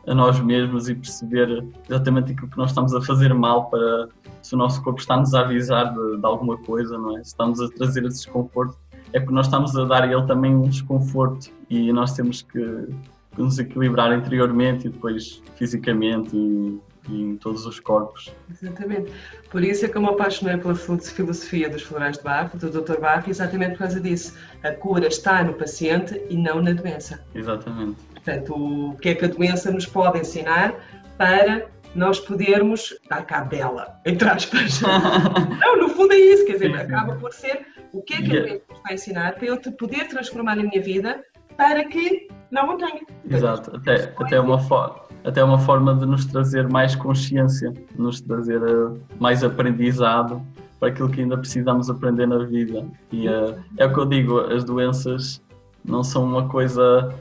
a 0.08 0.16
nós 0.16 0.40
mesmos 0.40 0.90
e 0.90 0.96
perceber 0.96 1.66
exatamente 1.88 2.32
aquilo 2.32 2.50
que 2.50 2.58
nós 2.58 2.72
estamos 2.72 2.94
a 2.94 3.02
fazer 3.02 3.34
mal 3.34 3.70
para 3.70 4.10
se 4.42 4.56
o 4.56 4.58
nosso 4.58 4.82
corpo 4.82 5.00
está-nos 5.00 5.34
a 5.34 5.42
avisar 5.42 5.94
de, 5.94 6.18
de, 6.18 6.26
alguma 6.26 6.58
coisa, 6.58 6.98
não 6.98 7.18
é? 7.18 7.24
Se 7.24 7.30
estamos 7.30 7.62
a 7.62 7.70
trazer 7.70 8.06
esse 8.06 8.24
desconforto, 8.24 8.78
é 9.14 9.20
porque 9.20 9.34
nós 9.34 9.48
estamos 9.48 9.76
a 9.76 9.86
dar 9.86 10.04
a 10.04 10.12
ele 10.12 10.26
também 10.26 10.56
um 10.56 10.68
desconforto 10.68 11.52
e 11.70 11.92
nós 11.92 12.14
temos 12.14 12.42
que, 12.42 12.88
que 13.36 13.42
nos 13.42 13.60
equilibrar 13.60 14.18
interiormente 14.18 14.88
e 14.88 14.90
depois 14.90 15.44
fisicamente 15.56 16.36
e, 16.36 16.80
e 17.08 17.22
em 17.22 17.38
todos 17.38 17.66
os 17.66 17.80
corpos. 17.80 18.34
Exatamente. 18.50 19.12
Por 19.50 19.64
isso 19.64 19.86
é 19.86 19.90
que 19.90 19.98
eu 19.98 20.02
me 20.02 20.10
apaixonei 20.10 20.58
pela 20.58 20.76
filosofia 20.76 21.70
dos 21.70 21.84
florais 21.84 22.18
de 22.18 22.24
Bach, 22.24 22.56
do 22.56 22.70
Dr. 22.70 23.00
Bach, 23.00 23.28
exatamente 23.28 23.72
por 23.72 23.80
causa 23.80 24.00
disso. 24.00 24.38
A 24.64 24.72
cura 24.72 25.08
está 25.08 25.44
no 25.44 25.54
paciente 25.54 26.22
e 26.30 26.36
não 26.36 26.62
na 26.62 26.74
doença. 26.74 27.24
Exatamente. 27.34 28.02
Portanto, 28.14 28.54
o 28.56 28.98
que 28.98 29.10
é 29.10 29.16
que 29.16 29.26
a 29.26 29.30
doença 29.30 29.72
nos 29.72 29.86
pode 29.86 30.20
ensinar 30.20 30.76
para 31.18 31.68
nós 31.96 32.20
podermos 32.20 32.96
dar 33.10 33.26
cabo 33.26 33.50
dela, 33.50 34.00
entre 34.06 34.28
aspas. 34.30 34.82
não, 35.60 35.78
no 35.78 35.90
fundo 35.90 36.14
é 36.14 36.18
isso, 36.18 36.46
quer 36.46 36.54
dizer, 36.54 36.76
acaba 36.76 37.16
por 37.16 37.34
ser 37.34 37.66
o 37.92 38.02
que 38.02 38.14
é 38.14 38.18
que 38.22 38.38
a 38.38 38.42
doença 38.42 38.64
nos 38.70 38.82
a 38.86 38.94
ensinar 38.94 39.36
para 39.36 39.46
eu 39.46 39.58
te 39.58 39.72
poder 39.72 40.08
transformar 40.08 40.56
na 40.56 40.64
minha 40.64 40.82
vida 40.82 41.24
para 41.58 41.84
que 41.86 42.28
não 42.52 42.70
o 42.70 42.78
tenha. 42.78 43.02
Exato, 43.30 43.76
até, 43.76 44.14
até 44.18 44.40
uma 44.40 44.60
forma 44.60 45.09
até 45.24 45.44
uma 45.44 45.60
forma 45.60 45.96
de 45.96 46.06
nos 46.06 46.26
trazer 46.26 46.68
mais 46.70 46.96
consciência, 46.96 47.74
nos 47.98 48.22
trazer 48.22 48.62
uh, 48.62 49.00
mais 49.20 49.44
aprendizado 49.44 50.42
para 50.80 50.90
aquilo 50.90 51.10
que 51.10 51.22
ainda 51.22 51.38
precisamos 51.38 51.90
aprender 51.90 52.26
na 52.26 52.40
vida. 52.40 52.86
E 53.12 53.28
uh, 53.28 53.56
é 53.78 53.86
o 53.86 53.94
que 53.94 54.00
eu 54.00 54.06
digo, 54.06 54.40
as 54.40 54.64
doenças 54.64 55.42
não 55.84 56.04
são 56.04 56.24
uma 56.24 56.48
coisa 56.48 57.14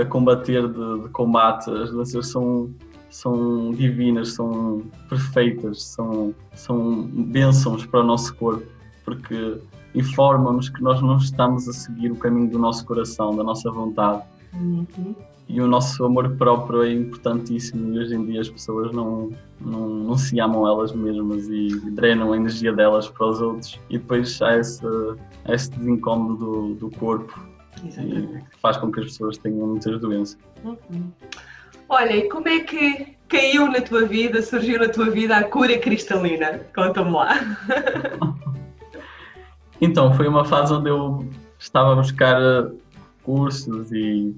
a 0.00 0.04
combater 0.06 0.66
de, 0.66 1.02
de 1.02 1.08
combate, 1.10 1.70
as 1.70 1.90
doenças 1.90 2.28
são 2.28 2.70
são 3.10 3.70
divinas, 3.70 4.32
são 4.32 4.82
perfeitas, 5.08 5.84
são, 5.84 6.34
são 6.52 7.02
bênçãos 7.04 7.86
para 7.86 8.00
o 8.00 8.02
nosso 8.02 8.34
corpo, 8.34 8.66
porque 9.04 9.56
informam-nos 9.94 10.68
que 10.68 10.82
nós 10.82 11.00
não 11.00 11.18
estamos 11.18 11.68
a 11.68 11.72
seguir 11.72 12.10
o 12.10 12.16
caminho 12.16 12.50
do 12.50 12.58
nosso 12.58 12.84
coração, 12.84 13.36
da 13.36 13.44
nossa 13.44 13.70
vontade. 13.70 14.20
Uhum 14.54 15.14
e 15.48 15.60
o 15.60 15.66
nosso 15.66 16.04
amor 16.04 16.36
próprio 16.36 16.82
é 16.82 16.92
importantíssimo 16.92 17.94
e 17.94 17.98
hoje 17.98 18.14
em 18.14 18.24
dia 18.24 18.40
as 18.40 18.48
pessoas 18.48 18.92
não, 18.92 19.30
não, 19.60 19.88
não 19.88 20.18
se 20.18 20.40
amam 20.40 20.66
elas 20.66 20.92
mesmas 20.92 21.46
e 21.48 21.68
drenam 21.90 22.32
a 22.32 22.36
energia 22.36 22.72
delas 22.72 23.08
para 23.08 23.26
os 23.26 23.40
outros 23.40 23.78
e 23.90 23.98
depois 23.98 24.40
há 24.40 24.58
esse, 24.58 24.84
esse 25.48 25.70
desincômodo 25.72 26.36
do, 26.36 26.74
do 26.74 26.90
corpo 26.98 27.38
Exatamente. 27.86 28.44
e 28.56 28.60
faz 28.60 28.76
com 28.78 28.90
que 28.90 29.00
as 29.00 29.06
pessoas 29.06 29.36
tenham 29.38 29.66
muitas 29.66 30.00
doenças. 30.00 30.38
Uhum. 30.64 31.12
Olha, 31.88 32.16
e 32.16 32.28
como 32.28 32.48
é 32.48 32.60
que 32.60 33.14
caiu 33.28 33.70
na 33.70 33.80
tua 33.80 34.06
vida, 34.06 34.40
surgiu 34.40 34.78
na 34.78 34.88
tua 34.88 35.10
vida 35.10 35.36
a 35.36 35.44
cura 35.44 35.78
cristalina? 35.78 36.60
Conta-me 36.74 37.10
lá. 37.10 37.34
então, 39.80 40.14
foi 40.14 40.26
uma 40.26 40.44
fase 40.44 40.72
onde 40.72 40.88
eu 40.88 41.28
estava 41.58 41.92
a 41.92 41.96
buscar 41.96 42.40
cursos 43.22 43.92
e 43.92 44.34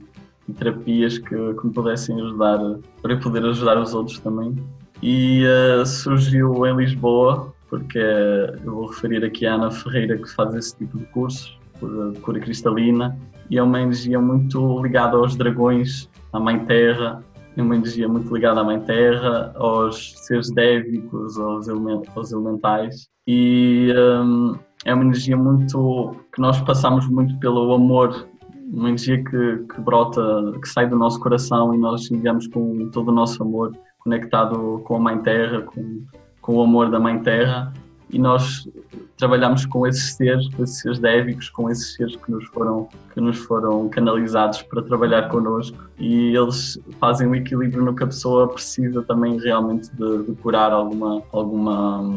e 0.48 0.52
terapias 0.52 1.18
que, 1.18 1.28
que 1.28 1.66
me 1.66 1.72
pudessem 1.72 2.20
ajudar 2.20 2.59
para 3.02 3.12
eu 3.12 3.20
poder 3.20 3.44
ajudar 3.44 3.78
os 3.78 3.94
outros 3.94 4.18
também. 4.20 4.56
E 5.02 5.44
uh, 5.44 5.85
surgiu 5.85 6.66
em 6.66 6.76
Lisboa, 6.76 7.52
porque 7.68 7.98
uh, 7.98 8.59
eu 8.64 8.74
vou 8.74 8.87
referir 8.87 9.24
aqui 9.24 9.46
a 9.46 9.54
Ana 9.54 9.70
Ferreira 9.70 10.16
que 10.16 10.28
faz 10.35 10.54
esse 10.54 10.76
tipo 10.76 10.98
de 10.98 11.04
cursos, 11.06 11.59
por 11.78 12.14
cura 12.20 12.40
cristalina, 12.40 13.16
e 13.50 13.59
é 13.59 13.62
uma 13.62 13.80
energia 13.80 14.20
muito 14.20 14.82
ligada 14.82 15.16
aos 15.16 15.37
dragões, 15.37 16.09
à 16.32 16.40
Mãe 16.40 16.64
Terra, 16.64 17.22
é 17.56 17.62
uma 17.62 17.74
energia 17.74 18.09
muito 18.09 18.32
ligada 18.35 18.61
à 18.61 18.64
Mãe 18.64 18.80
Terra, 18.80 19.52
aos 19.56 20.14
seres 20.26 20.50
dévicos, 20.50 21.38
aos, 21.38 21.68
element 21.68 22.02
aos 22.14 22.32
elementais, 22.32 23.09
e 23.26 23.92
um, 23.96 24.54
eh, 24.54 24.59
é 24.85 24.94
uma 24.94 25.04
energia 25.04 25.37
muito 25.37 26.16
que 26.35 26.40
nós 26.40 26.61
passamos 26.61 27.09
muito 27.09 27.38
pelo 27.38 27.72
amor 27.72 28.28
uma 28.72 28.88
energia 28.88 29.22
que, 29.22 29.64
que 29.72 29.81
brota, 29.81 30.52
que 30.61 30.68
sai 30.68 30.88
do 30.88 30.96
nosso 30.96 31.20
coração 31.20 31.74
e 31.74 31.79
nós 31.79 32.11
enviamos 32.11 32.46
com 32.48 32.88
todo 32.90 33.09
o 33.09 33.12
nosso 33.12 33.42
amor, 33.42 33.76
conectado 33.98 34.81
com 34.85 34.96
a 34.96 35.00
Mãe 35.00 35.18
Terra, 35.18 35.62
com, 35.62 36.05
com 36.40 36.57
o 36.57 36.62
amor 36.62 36.90
da 36.90 36.98
Mãe 36.98 37.18
Terra, 37.20 37.72
e 38.11 38.18
nós 38.18 38.68
trabalhamos 39.16 39.66
com 39.66 39.87
esses 39.87 40.14
seres, 40.14 40.48
com 40.55 40.62
esses 40.62 40.79
seres 40.79 40.98
dévicos, 40.98 41.50
com 41.50 41.68
esses 41.68 41.94
seres 41.94 42.14
que 42.16 42.31
nos 42.31 42.44
foram 42.46 42.88
que 43.12 43.20
nos 43.20 43.37
foram 43.38 43.88
canalizados 43.88 44.62
para 44.62 44.81
trabalhar 44.83 45.29
connosco. 45.29 45.76
E 45.98 46.37
eles 46.37 46.79
fazem 47.00 47.26
o 47.26 47.35
equilíbrio 47.35 47.85
no 47.85 47.96
que 47.96 48.05
a 48.05 48.07
pessoa 48.07 48.46
precisa 48.46 49.02
também 49.02 49.40
realmente 49.40 49.90
de, 49.96 50.22
de 50.22 50.33
curar 50.37 50.70
alguma 50.70 51.20
alguma 51.33 52.14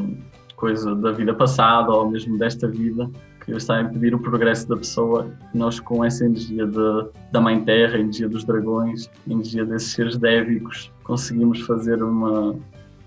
coisa 0.56 0.94
da 0.94 1.12
vida 1.12 1.34
passada 1.34 1.92
ou 1.92 2.08
mesmo 2.08 2.38
desta 2.38 2.68
vida 2.68 3.10
que 3.50 3.56
que 3.56 3.58
está 3.58 3.78
a 3.78 3.82
impedir 3.82 4.14
o 4.14 4.20
progresso 4.20 4.68
da 4.70 4.78
pessoa. 4.78 5.28
Nós, 5.54 5.80
com 5.80 6.04
essa 6.06 6.26
energia 6.26 6.66
de, 6.66 7.10
da 7.32 7.42
Mãe 7.42 7.64
Terra, 7.64 7.98
energia 7.98 8.30
dos 8.30 8.44
dragões, 8.44 9.10
energia 9.28 9.66
desses 9.66 9.92
seres 9.92 10.18
dévicos, 10.18 10.92
conseguimos 11.04 11.62
fazer 11.62 12.02
uma, 12.04 12.56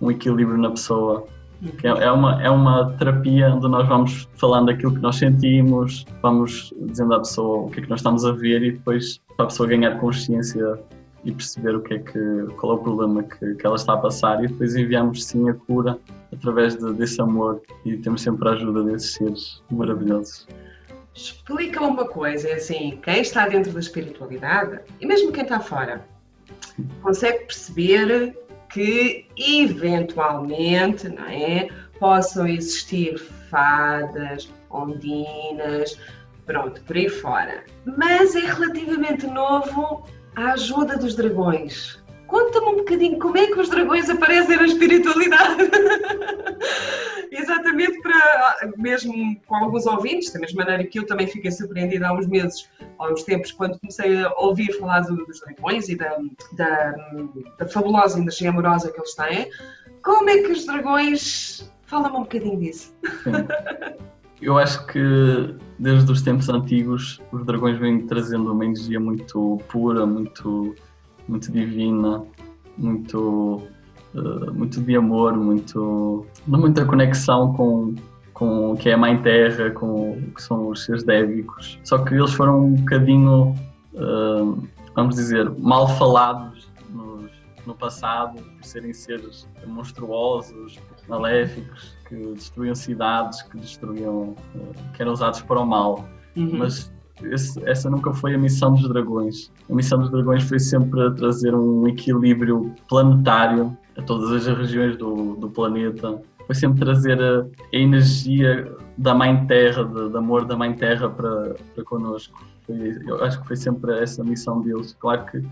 um 0.00 0.10
equilíbrio 0.10 0.58
na 0.58 0.70
pessoa. 0.70 1.24
É, 1.84 1.86
é, 1.86 2.10
uma, 2.10 2.42
é 2.42 2.50
uma 2.50 2.90
terapia 2.98 3.54
onde 3.54 3.68
nós 3.68 3.86
vamos 3.86 4.28
falando 4.34 4.68
aquilo 4.70 4.92
que 4.94 5.00
nós 5.00 5.16
sentimos, 5.16 6.04
vamos 6.20 6.74
dizendo 6.80 7.14
à 7.14 7.18
pessoa 7.18 7.66
o 7.66 7.70
que 7.70 7.78
é 7.78 7.82
que 7.84 7.88
nós 7.88 8.00
estamos 8.00 8.24
a 8.24 8.32
ver 8.32 8.64
e 8.64 8.72
depois 8.72 9.20
para 9.36 9.44
a 9.44 9.48
pessoa 9.48 9.68
ganhar 9.68 9.96
consciência 10.00 10.76
e 11.24 11.32
perceber 11.32 11.74
o 11.76 11.82
que 11.82 11.94
é 11.94 11.98
que, 11.98 12.46
qual 12.56 12.72
é 12.72 12.76
o 12.76 12.78
problema 12.78 13.22
que, 13.22 13.54
que 13.54 13.66
ela 13.66 13.76
está 13.76 13.94
a 13.94 13.98
passar 13.98 14.42
e 14.42 14.48
depois 14.48 14.74
enviamos 14.74 15.24
sim 15.24 15.48
a 15.48 15.54
cura 15.54 15.98
através 16.32 16.76
de, 16.76 16.92
desse 16.94 17.20
amor 17.20 17.62
e 17.84 17.96
temos 17.96 18.22
sempre 18.22 18.48
a 18.48 18.52
ajuda 18.52 18.82
desses 18.82 19.14
seres 19.14 19.62
maravilhosos. 19.70 20.46
Explica 21.14 21.82
uma 21.84 22.06
coisa, 22.06 22.48
é 22.48 22.54
assim, 22.54 22.98
quem 23.02 23.20
está 23.20 23.46
dentro 23.46 23.72
da 23.72 23.80
espiritualidade 23.80 24.80
e 25.00 25.06
mesmo 25.06 25.30
quem 25.30 25.42
está 25.42 25.60
fora 25.60 26.04
consegue 27.02 27.44
perceber 27.44 28.36
que 28.70 29.26
eventualmente, 29.36 31.08
não 31.08 31.26
é, 31.26 31.68
possam 32.00 32.48
existir 32.48 33.18
fadas, 33.18 34.50
ondinas, 34.70 35.98
pronto, 36.46 36.80
por 36.82 36.96
aí 36.96 37.08
fora. 37.08 37.64
Mas 37.84 38.34
é 38.34 38.40
relativamente 38.40 39.26
novo 39.26 40.06
a 40.36 40.52
ajuda 40.52 40.96
dos 40.96 41.14
dragões. 41.14 42.02
Conta-me 42.26 42.66
um 42.66 42.76
bocadinho 42.76 43.18
como 43.18 43.36
é 43.36 43.46
que 43.46 43.60
os 43.60 43.68
dragões 43.68 44.08
aparecem 44.08 44.56
na 44.56 44.64
espiritualidade. 44.64 45.70
Exatamente 47.30 48.00
para, 48.00 48.72
mesmo 48.76 49.38
com 49.46 49.54
alguns 49.54 49.86
ouvintes, 49.86 50.32
da 50.32 50.40
mesma 50.40 50.64
maneira 50.64 50.84
que 50.84 50.98
eu 50.98 51.06
também 51.06 51.26
fiquei 51.26 51.50
surpreendida 51.50 52.08
há 52.08 52.12
uns 52.14 52.26
meses, 52.26 52.68
há 52.98 53.12
uns 53.12 53.22
tempos, 53.24 53.52
quando 53.52 53.78
comecei 53.78 54.22
a 54.22 54.32
ouvir 54.38 54.72
falar 54.78 55.00
dos 55.00 55.40
dragões 55.40 55.88
e 55.88 55.96
da, 55.96 56.16
da, 56.56 56.94
da 57.58 57.66
fabulosa 57.66 58.18
energia 58.18 58.48
amorosa 58.48 58.90
que 58.90 58.98
eles 58.98 59.14
têm. 59.14 59.50
Como 60.02 60.28
é 60.30 60.38
que 60.38 60.52
os 60.52 60.64
dragões. 60.64 61.70
Fala-me 61.84 62.16
um 62.16 62.22
bocadinho 62.22 62.58
disso. 62.58 62.96
Eu 64.42 64.58
acho 64.58 64.84
que 64.88 65.54
desde 65.78 66.10
os 66.10 66.20
tempos 66.20 66.48
antigos 66.48 67.20
os 67.30 67.46
dragões 67.46 67.78
vêm 67.78 68.04
trazendo 68.06 68.52
uma 68.52 68.64
energia 68.64 68.98
muito 68.98 69.60
pura, 69.68 70.04
muito, 70.04 70.74
muito 71.28 71.52
divina, 71.52 72.24
muito, 72.76 73.62
uh, 74.14 74.52
muito 74.52 74.80
de 74.80 74.96
amor, 74.96 75.36
muito, 75.36 76.26
muita 76.44 76.84
conexão 76.84 77.52
com, 77.52 77.94
com 78.34 78.72
o 78.72 78.76
que 78.76 78.88
é 78.88 78.94
a 78.94 78.98
Mãe 78.98 79.22
Terra, 79.22 79.70
com 79.70 80.10
o 80.10 80.34
que 80.34 80.42
são 80.42 80.70
os 80.70 80.84
seres 80.84 81.04
dévicos. 81.04 81.78
Só 81.84 81.98
que 81.98 82.12
eles 82.12 82.32
foram 82.32 82.66
um 82.66 82.74
bocadinho, 82.74 83.54
uh, 83.94 84.60
vamos 84.96 85.14
dizer, 85.14 85.48
mal 85.56 85.86
falados 85.86 86.68
nos, 86.90 87.30
no 87.64 87.76
passado, 87.76 88.42
por 88.42 88.64
serem 88.64 88.92
seres 88.92 89.48
monstruosos, 89.68 90.80
maléficos, 91.08 91.94
que 92.12 92.34
destruíam 92.34 92.74
cidades, 92.74 93.42
que 93.42 93.58
destruíam, 93.58 94.36
uh, 94.54 94.92
que 94.94 95.02
eram 95.02 95.12
usados 95.12 95.40
para 95.40 95.60
o 95.60 95.66
mal. 95.66 96.06
Uhum. 96.36 96.58
Mas 96.58 96.92
esse, 97.22 97.62
essa 97.68 97.88
nunca 97.88 98.12
foi 98.12 98.34
a 98.34 98.38
missão 98.38 98.74
dos 98.74 98.88
dragões. 98.88 99.50
A 99.70 99.74
missão 99.74 99.98
dos 99.98 100.10
dragões 100.10 100.42
foi 100.44 100.58
sempre 100.58 101.10
trazer 101.14 101.54
um 101.54 101.88
equilíbrio 101.88 102.74
planetário 102.88 103.76
a 103.96 104.02
todas 104.02 104.30
as 104.32 104.58
regiões 104.58 104.96
do, 104.96 105.36
do 105.36 105.48
planeta. 105.48 106.20
Foi 106.46 106.54
sempre 106.54 106.80
trazer 106.80 107.20
a, 107.22 107.46
a 107.72 107.76
energia 107.76 108.70
da 108.98 109.14
Mãe 109.14 109.46
Terra, 109.46 109.84
de, 109.84 110.10
de, 110.10 110.16
amor 110.16 110.44
da 110.44 110.56
Mãe 110.56 110.74
Terra 110.74 111.08
para, 111.08 111.54
para 111.74 111.84
connosco. 111.84 112.44
Foi, 112.66 112.98
eu 113.06 113.24
acho 113.24 113.40
que 113.40 113.46
foi 113.46 113.56
sempre 113.56 113.98
essa 113.98 114.22
a 114.22 114.24
missão 114.24 114.60
deles. 114.60 114.94
Claro 114.98 115.24
que 115.26 115.42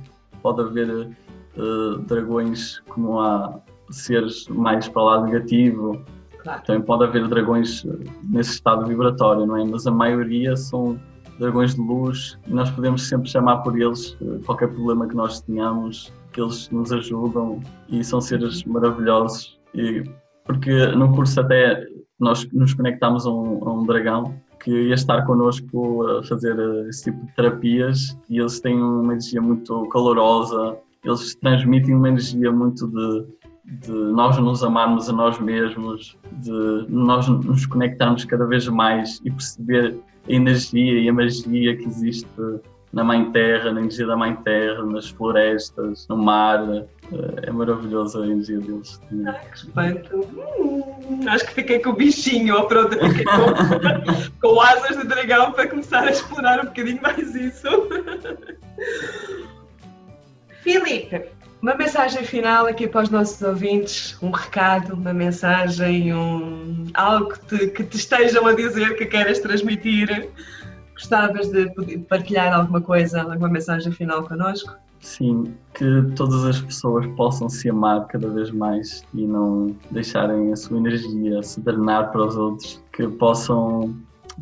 pode 0.42 0.61
haver 0.61 1.09
uh, 1.57 1.99
dragões 2.07 2.81
como 2.88 3.20
há 3.20 3.61
seres 3.90 4.46
mais 4.49 4.88
para 4.88 5.03
o 5.03 5.05
lado 5.05 5.25
negativo. 5.27 6.05
Claro. 6.42 6.62
Também 6.64 6.83
pode 6.83 7.05
haver 7.05 7.29
dragões 7.29 7.85
nesse 8.24 8.53
estado 8.53 8.87
vibratório, 8.87 9.46
não 9.46 9.57
é? 9.57 9.64
Mas 9.64 9.87
a 9.87 9.90
maioria 9.90 10.57
são 10.57 10.98
dragões 11.38 11.74
de 11.74 11.81
luz 11.81 12.38
e 12.46 12.53
nós 12.53 12.70
podemos 12.70 13.09
sempre 13.09 13.29
chamar 13.29 13.59
por 13.59 13.79
eles 13.81 14.16
eh, 14.20 14.38
qualquer 14.44 14.68
problema 14.68 15.09
que 15.09 15.16
nós 15.16 15.40
tenhamos, 15.40 16.12
que 16.33 16.40
eles 16.40 16.68
nos 16.70 16.92
ajudam 16.92 17.61
e 17.88 18.05
são 18.05 18.20
seres 18.20 18.62
maravilhosos. 18.64 19.59
E, 19.74 20.05
porque 20.44 20.87
no 20.88 21.14
curso 21.14 21.40
até 21.40 21.87
nós 22.18 22.46
nos 22.53 22.74
conectamos 22.74 23.26
a 23.26 23.31
um, 23.31 23.66
a 23.66 23.72
um 23.72 23.87
dragão 23.87 24.35
que 24.62 24.70
ia 24.70 24.94
estar 24.94 25.22
connosco 25.24 26.07
a 26.07 26.22
fazer 26.24 26.59
eh, 26.59 26.88
esse 26.88 27.05
tipo 27.05 27.24
de 27.24 27.35
terapias 27.35 28.16
e 28.29 28.38
eles 28.38 28.61
têm 28.61 28.81
uma 28.81 29.12
energia 29.14 29.40
muito 29.40 29.88
calorosa, 29.88 30.76
eles 31.03 31.35
transmitem 31.37 31.94
uma 31.94 32.09
energia 32.09 32.53
muito 32.53 32.87
de, 32.87 33.26
de 33.70 33.92
nós 33.92 34.37
nos 34.37 34.64
amarmos 34.64 35.09
a 35.09 35.12
nós 35.12 35.38
mesmos, 35.38 36.18
de 36.33 36.87
nós 36.88 37.28
nos 37.28 37.66
conectarmos 37.66 38.24
cada 38.24 38.44
vez 38.46 38.66
mais 38.68 39.20
e 39.24 39.30
perceber 39.30 39.96
a 40.28 40.33
energia 40.33 41.00
e 41.00 41.09
a 41.09 41.12
magia 41.12 41.76
que 41.76 41.85
existe 41.85 42.26
na 42.92 43.04
Mãe 43.04 43.30
Terra, 43.30 43.72
na 43.72 43.80
energia 43.80 44.06
da 44.06 44.16
Mãe 44.16 44.35
Terra, 44.37 44.85
nas 44.85 45.09
florestas, 45.11 46.06
no 46.09 46.16
mar. 46.16 46.61
Eh, 46.68 46.87
é 47.44 47.52
maravilhoso 47.52 48.20
a 48.20 48.26
energia 48.26 48.59
deles. 48.59 49.00
Ai, 49.26 49.40
que 49.50 49.56
espanto! 49.56 50.16
Hum, 50.59 51.20
acho 51.28 51.46
que 51.46 51.54
fiquei 51.54 51.78
com 51.78 51.90
o 51.90 51.92
bichinho, 51.92 52.56
ou 52.56 52.66
pronto, 52.66 52.98
fiquei 52.98 53.24
com, 53.24 54.40
com 54.54 54.61
asas 54.61 54.96
de 54.96 55.06
dragão 55.06 55.52
para 55.52 55.68
começar 55.68 56.02
a 56.02 56.11
explorar 56.11 56.61
um 56.61 56.66
bocadinho 56.66 57.00
mais 57.00 57.35
isso. 57.35 57.68
Filipe, 60.62 61.26
uma 61.62 61.75
mensagem 61.75 62.25
final 62.25 62.66
aqui 62.66 62.88
para 62.88 63.03
os 63.03 63.11
nossos 63.11 63.40
ouvintes, 63.42 64.16
um 64.23 64.31
recado, 64.31 64.94
uma 64.94 65.12
mensagem, 65.12 66.14
um, 66.14 66.87
algo 66.94 67.33
que 67.33 67.46
te, 67.46 67.66
que 67.68 67.85
te 67.85 67.96
estejam 67.96 68.46
a 68.46 68.55
dizer 68.55 68.96
que 68.96 69.07
queres 69.07 69.40
transmitir. 69.40 70.31
Gostavas 70.94 71.49
de 71.49 71.99
partilhar 72.09 72.53
alguma 72.53 72.81
coisa, 72.81 73.23
alguma 73.23 73.49
mensagem 73.49 73.92
final 73.92 74.23
connosco? 74.25 74.75
Sim, 75.01 75.55
que 75.75 76.03
todas 76.14 76.44
as 76.44 76.61
pessoas 76.61 77.07
possam 77.16 77.49
se 77.49 77.70
amar 77.70 78.07
cada 78.07 78.29
vez 78.29 78.51
mais 78.51 79.03
e 79.14 79.27
não 79.27 79.75
deixarem 79.90 80.53
a 80.53 80.57
sua 80.57 80.77
energia 80.77 81.42
se 81.42 81.61
drenar 81.61 82.12
para 82.12 82.27
os 82.27 82.37
outros, 82.37 82.83
que 82.92 83.09
possam 83.09 83.96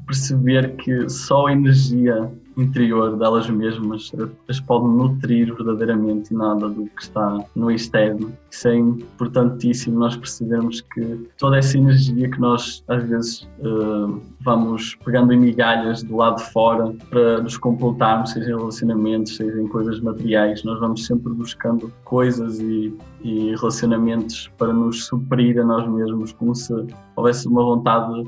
perceber 0.05 0.75
que 0.77 1.09
só 1.09 1.47
a 1.47 1.53
energia 1.53 2.31
interior 2.63 3.17
delas 3.17 3.49
mesmas 3.49 4.13
as 4.49 4.61
podem 4.61 4.89
nutrir 4.89 5.55
verdadeiramente 5.55 6.33
e 6.33 6.37
nada 6.37 6.69
do 6.69 6.87
que 6.87 7.03
está 7.03 7.45
no 7.55 7.71
externo. 7.71 8.33
Isso 8.51 8.69
é 8.69 8.77
importantíssimo 8.77 9.99
nós 9.99 10.17
percebermos 10.17 10.81
que 10.81 11.29
toda 11.39 11.59
essa 11.59 11.79
energia 11.79 12.31
que 12.31 12.41
nós 12.41 12.83
às 12.89 13.03
vezes 13.09 13.49
uh, 13.61 14.21
vamos 14.41 14.97
pegando 15.05 15.33
em 15.33 15.39
migalhas 15.39 16.03
do 16.03 16.17
lado 16.17 16.37
de 16.37 16.53
fora 16.53 16.93
para 17.09 17.41
nos 17.41 17.57
completarmos, 17.57 18.31
seja 18.31 18.51
em 18.51 18.57
relacionamentos, 18.57 19.37
seja 19.37 19.61
em 19.61 19.69
coisas 19.69 20.01
materiais, 20.01 20.65
nós 20.65 20.81
vamos 20.81 21.07
sempre 21.07 21.33
buscando 21.33 21.93
coisas 22.05 22.59
e, 22.59 22.95
e 23.23 23.55
relacionamentos 23.57 24.51
para 24.59 24.73
nos 24.73 25.07
suprir 25.07 25.61
a 25.61 25.65
nós 25.65 25.89
mesmos, 25.89 26.33
como 26.33 26.55
se 26.55 26.73
houvesse 27.17 27.47
uma 27.47 27.63
vontade 27.63 28.21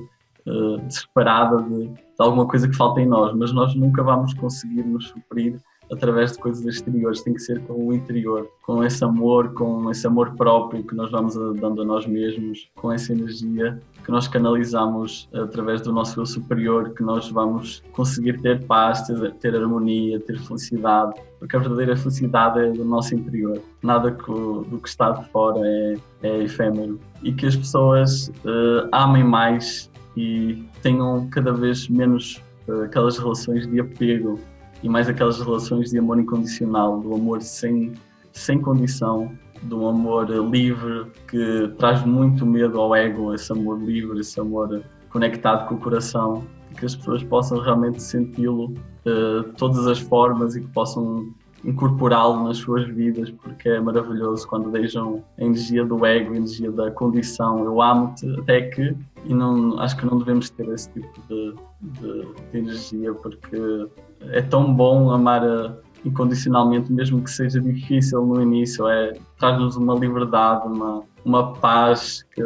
uh, 0.46 0.78
desesperada 0.86 1.62
de, 1.62 1.90
de, 2.20 2.26
alguma 2.26 2.46
coisa 2.46 2.68
que 2.68 2.76
falta 2.76 3.00
em 3.00 3.06
nós, 3.06 3.34
mas 3.34 3.52
nós 3.52 3.74
nunca 3.74 4.02
vamos 4.02 4.34
conseguir 4.34 4.84
nos 4.84 5.08
suprir 5.08 5.58
através 5.92 6.32
de 6.32 6.38
coisas 6.38 6.64
exteriores, 6.64 7.22
tem 7.22 7.34
que 7.34 7.40
ser 7.40 7.60
com 7.62 7.88
o 7.88 7.92
interior, 7.92 8.48
com 8.62 8.84
esse 8.84 9.02
amor, 9.02 9.52
com 9.54 9.90
esse 9.90 10.06
amor 10.06 10.36
próprio 10.36 10.84
que 10.84 10.94
nós 10.94 11.10
vamos 11.10 11.34
dando 11.58 11.82
a 11.82 11.84
nós 11.84 12.06
mesmos, 12.06 12.70
com 12.76 12.92
essa 12.92 13.12
energia 13.12 13.80
que 14.04 14.10
nós 14.10 14.28
canalizamos 14.28 15.28
através 15.32 15.82
do 15.82 15.92
nosso 15.92 16.20
eu 16.20 16.26
superior, 16.26 16.90
que 16.94 17.02
nós 17.02 17.28
vamos 17.28 17.82
conseguir 17.92 18.40
ter 18.40 18.64
paz, 18.66 19.02
ter, 19.02 19.32
ter 19.34 19.54
harmonia, 19.54 20.20
ter 20.20 20.38
felicidade, 20.38 21.20
porque 21.38 21.56
a 21.56 21.58
verdadeira 21.58 21.96
felicidade 21.96 22.60
é 22.60 22.70
do 22.70 22.84
nosso 22.84 23.14
interior. 23.14 23.60
Nada 23.82 24.12
que, 24.12 24.26
do 24.26 24.78
que 24.80 24.88
está 24.88 25.10
de 25.10 25.28
fora 25.30 25.60
é, 25.62 25.96
é 26.22 26.42
efêmero. 26.42 26.98
E 27.22 27.32
que 27.32 27.46
as 27.46 27.56
pessoas 27.56 28.28
uh, 28.44 28.88
amem 28.92 29.24
mais 29.24 29.90
e 30.20 30.68
tenham 30.82 31.28
cada 31.30 31.52
vez 31.52 31.88
menos 31.88 32.42
uh, 32.68 32.82
aquelas 32.82 33.16
relações 33.16 33.66
de 33.66 33.80
apego 33.80 34.38
e 34.82 34.88
mais 34.88 35.08
aquelas 35.08 35.40
relações 35.40 35.90
de 35.90 35.98
amor 35.98 36.18
incondicional, 36.18 37.00
do 37.00 37.14
amor 37.14 37.40
sem, 37.40 37.92
sem 38.32 38.60
condição, 38.60 39.32
do 39.62 39.86
amor 39.86 40.28
livre 40.50 41.06
que 41.28 41.72
traz 41.78 42.04
muito 42.04 42.44
medo 42.44 42.78
ao 42.80 42.94
ego, 42.94 43.34
esse 43.34 43.50
amor 43.52 43.80
livre, 43.82 44.20
esse 44.20 44.38
amor 44.38 44.82
conectado 45.10 45.68
com 45.68 45.74
o 45.74 45.78
coração, 45.78 46.44
que 46.78 46.86
as 46.86 46.94
pessoas 46.94 47.22
possam 47.24 47.58
realmente 47.58 48.02
senti-lo 48.02 48.74
uh, 49.06 49.42
todas 49.56 49.86
as 49.86 49.98
formas 49.98 50.54
e 50.54 50.60
que 50.60 50.68
possam 50.68 51.32
incorporá-lo 51.64 52.44
nas 52.44 52.58
suas 52.58 52.86
vidas, 52.88 53.30
porque 53.30 53.68
é 53.68 53.80
maravilhoso 53.80 54.46
quando 54.48 54.70
deixam 54.70 55.22
a 55.38 55.44
energia 55.44 55.84
do 55.84 56.04
ego, 56.06 56.32
a 56.32 56.36
energia 56.36 56.70
da 56.70 56.90
condição. 56.90 57.64
Eu 57.64 57.82
amo-te, 57.82 58.26
até 58.40 58.62
que 58.62 58.96
e 59.26 59.34
não, 59.34 59.78
acho 59.78 59.96
que 59.96 60.06
não 60.06 60.18
devemos 60.18 60.50
ter 60.50 60.68
esse 60.68 60.90
tipo 60.90 61.20
de, 61.28 61.54
de, 61.80 62.26
de 62.50 62.58
energia 62.58 63.12
porque 63.12 63.86
é 64.30 64.40
tão 64.40 64.72
bom 64.72 65.10
amar 65.10 65.44
a, 65.44 65.74
incondicionalmente, 66.04 66.92
mesmo 66.92 67.22
que 67.22 67.30
seja 67.30 67.60
difícil 67.60 68.24
no 68.24 68.40
início, 68.40 68.88
é 68.88 69.12
traz-nos 69.38 69.76
uma 69.76 69.94
liberdade, 69.94 70.66
uma, 70.66 71.02
uma 71.24 71.52
paz 71.54 72.24
que 72.34 72.42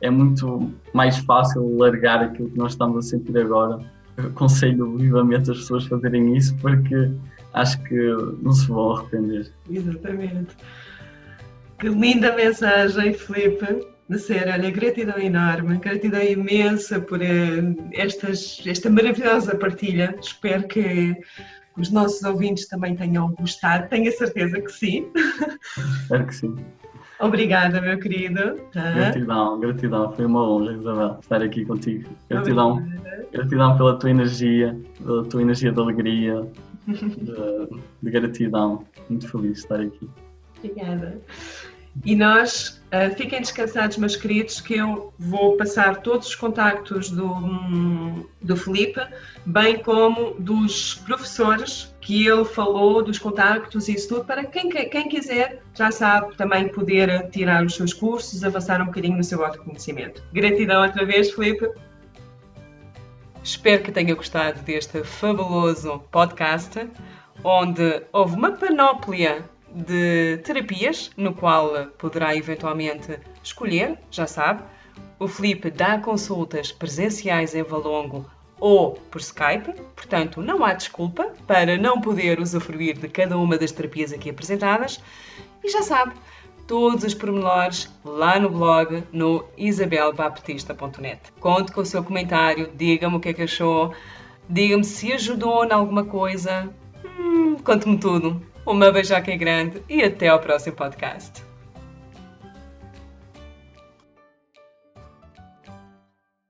é 0.00 0.10
muito 0.10 0.70
mais 0.92 1.18
fácil 1.18 1.76
largar 1.76 2.22
aquilo 2.22 2.50
que 2.50 2.58
nós 2.58 2.72
estamos 2.72 3.06
a 3.06 3.08
sentir 3.08 3.36
agora. 3.38 3.78
Eu 4.16 4.28
aconselho 4.28 4.96
vivamente 4.96 5.50
as 5.50 5.58
pessoas 5.58 5.86
a 5.86 5.88
fazerem 5.90 6.36
isso 6.36 6.56
porque 6.56 7.10
acho 7.54 7.82
que 7.84 7.96
não 8.42 8.52
se 8.52 8.68
vão 8.68 8.96
arrepender. 8.96 9.50
Exatamente. 9.70 10.56
Que 11.78 11.88
linda 11.88 12.34
mensagem, 12.34 13.14
Felipe. 13.14 13.94
De 14.06 14.18
ser, 14.18 14.46
olha, 14.48 14.70
gratidão 14.70 15.18
enorme, 15.18 15.78
gratidão 15.78 16.22
imensa 16.22 17.00
por 17.00 17.20
uh, 17.20 17.90
estas, 17.94 18.62
esta 18.66 18.90
maravilhosa 18.90 19.56
partilha. 19.56 20.14
Espero 20.20 20.68
que 20.68 21.16
os 21.78 21.90
nossos 21.90 22.22
ouvintes 22.22 22.68
também 22.68 22.94
tenham 22.94 23.32
gostado. 23.32 23.88
Tenho 23.88 24.10
a 24.10 24.12
certeza 24.12 24.60
que 24.60 24.70
sim. 24.70 25.10
Espero 26.02 26.26
que 26.26 26.34
sim. 26.34 26.54
Obrigada, 27.18 27.80
meu 27.80 27.98
querido. 27.98 28.60
Tá? 28.72 28.92
Gratidão, 28.92 29.60
gratidão. 29.60 30.12
Foi 30.12 30.26
uma 30.26 30.50
honra, 30.50 30.72
Isabel, 30.72 31.18
estar 31.22 31.42
aqui 31.42 31.64
contigo. 31.64 32.10
Gratidão, 32.28 32.72
Obrigada. 32.72 33.26
gratidão 33.32 33.76
pela 33.78 33.98
tua 33.98 34.10
energia, 34.10 34.78
pela 34.98 35.24
tua 35.24 35.40
energia 35.40 35.72
de 35.72 35.80
alegria, 35.80 36.46
de, 36.86 37.68
de 38.02 38.10
gratidão. 38.10 38.84
Muito 39.08 39.28
feliz 39.28 39.52
de 39.52 39.58
estar 39.58 39.80
aqui. 39.80 40.08
Obrigada. 40.58 41.20
E 42.04 42.16
nós, 42.16 42.82
uh, 42.92 43.14
fiquem 43.14 43.40
descansados, 43.40 43.96
meus 43.98 44.16
queridos, 44.16 44.60
que 44.60 44.74
eu 44.74 45.12
vou 45.16 45.56
passar 45.56 46.02
todos 46.02 46.26
os 46.28 46.34
contactos 46.34 47.08
do, 47.10 48.28
do 48.42 48.56
Felipe, 48.56 49.00
bem 49.46 49.78
como 49.78 50.34
dos 50.34 50.96
professores 51.06 51.94
que 52.00 52.26
ele 52.26 52.44
falou, 52.44 53.02
dos 53.02 53.18
contactos 53.18 53.88
e 53.88 53.94
isso 53.94 54.08
tudo, 54.08 54.24
para 54.24 54.44
quem, 54.44 54.68
quem 54.68 55.08
quiser, 55.08 55.62
já 55.72 55.90
sabe, 55.90 56.36
também 56.36 56.68
poder 56.68 57.30
tirar 57.30 57.64
os 57.64 57.76
seus 57.76 57.92
cursos, 57.92 58.42
avançar 58.42 58.82
um 58.82 58.86
bocadinho 58.86 59.16
no 59.16 59.24
seu 59.24 59.44
autoconhecimento. 59.44 60.22
Gratidão 60.32 60.82
outra 60.82 61.06
vez, 61.06 61.30
Felipe. 61.30 61.70
Espero 63.44 63.82
que 63.82 63.92
tenha 63.92 64.14
gostado 64.14 64.62
deste 64.62 65.04
fabuloso 65.04 66.02
podcast, 66.10 66.88
onde 67.44 68.02
houve 68.10 68.36
uma 68.36 68.52
panóplia 68.52 69.44
de 69.70 70.38
terapias, 70.38 71.10
no 71.14 71.34
qual 71.34 71.88
poderá 71.98 72.34
eventualmente 72.34 73.20
escolher, 73.42 73.98
já 74.10 74.26
sabe. 74.26 74.62
O 75.18 75.28
Felipe 75.28 75.70
dá 75.70 75.98
consultas 75.98 76.72
presenciais 76.72 77.54
em 77.54 77.62
Valongo 77.62 78.24
ou 78.58 78.92
por 79.10 79.20
Skype, 79.20 79.74
portanto 79.94 80.40
não 80.40 80.64
há 80.64 80.72
desculpa 80.72 81.34
para 81.46 81.76
não 81.76 82.00
poder 82.00 82.40
usufruir 82.40 82.98
de 82.98 83.08
cada 83.08 83.36
uma 83.36 83.58
das 83.58 83.72
terapias 83.72 84.10
aqui 84.10 84.30
apresentadas. 84.30 85.02
E 85.62 85.68
já 85.68 85.82
sabe, 85.82 86.14
todos 86.66 87.04
os 87.04 87.14
pormenores 87.14 87.90
lá 88.04 88.38
no 88.38 88.50
blog 88.50 89.04
no 89.12 89.44
isabelbaptista.net. 89.56 91.20
Conte 91.40 91.72
com 91.72 91.80
o 91.80 91.86
seu 91.86 92.02
comentário, 92.02 92.70
diga-me 92.74 93.16
o 93.16 93.20
que 93.20 93.30
é 93.30 93.32
que 93.32 93.42
achou, 93.42 93.92
diga-me 94.48 94.84
se 94.84 95.12
ajudou 95.12 95.64
em 95.64 95.72
alguma 95.72 96.04
coisa. 96.04 96.70
Hum, 97.18 97.56
Conte-me 97.64 97.98
tudo. 97.98 98.42
Uma 98.66 98.90
beijoca 98.90 99.36
grande 99.36 99.82
e 99.88 100.02
até 100.02 100.28
ao 100.28 100.40
próximo 100.40 100.74
podcast. 100.74 101.53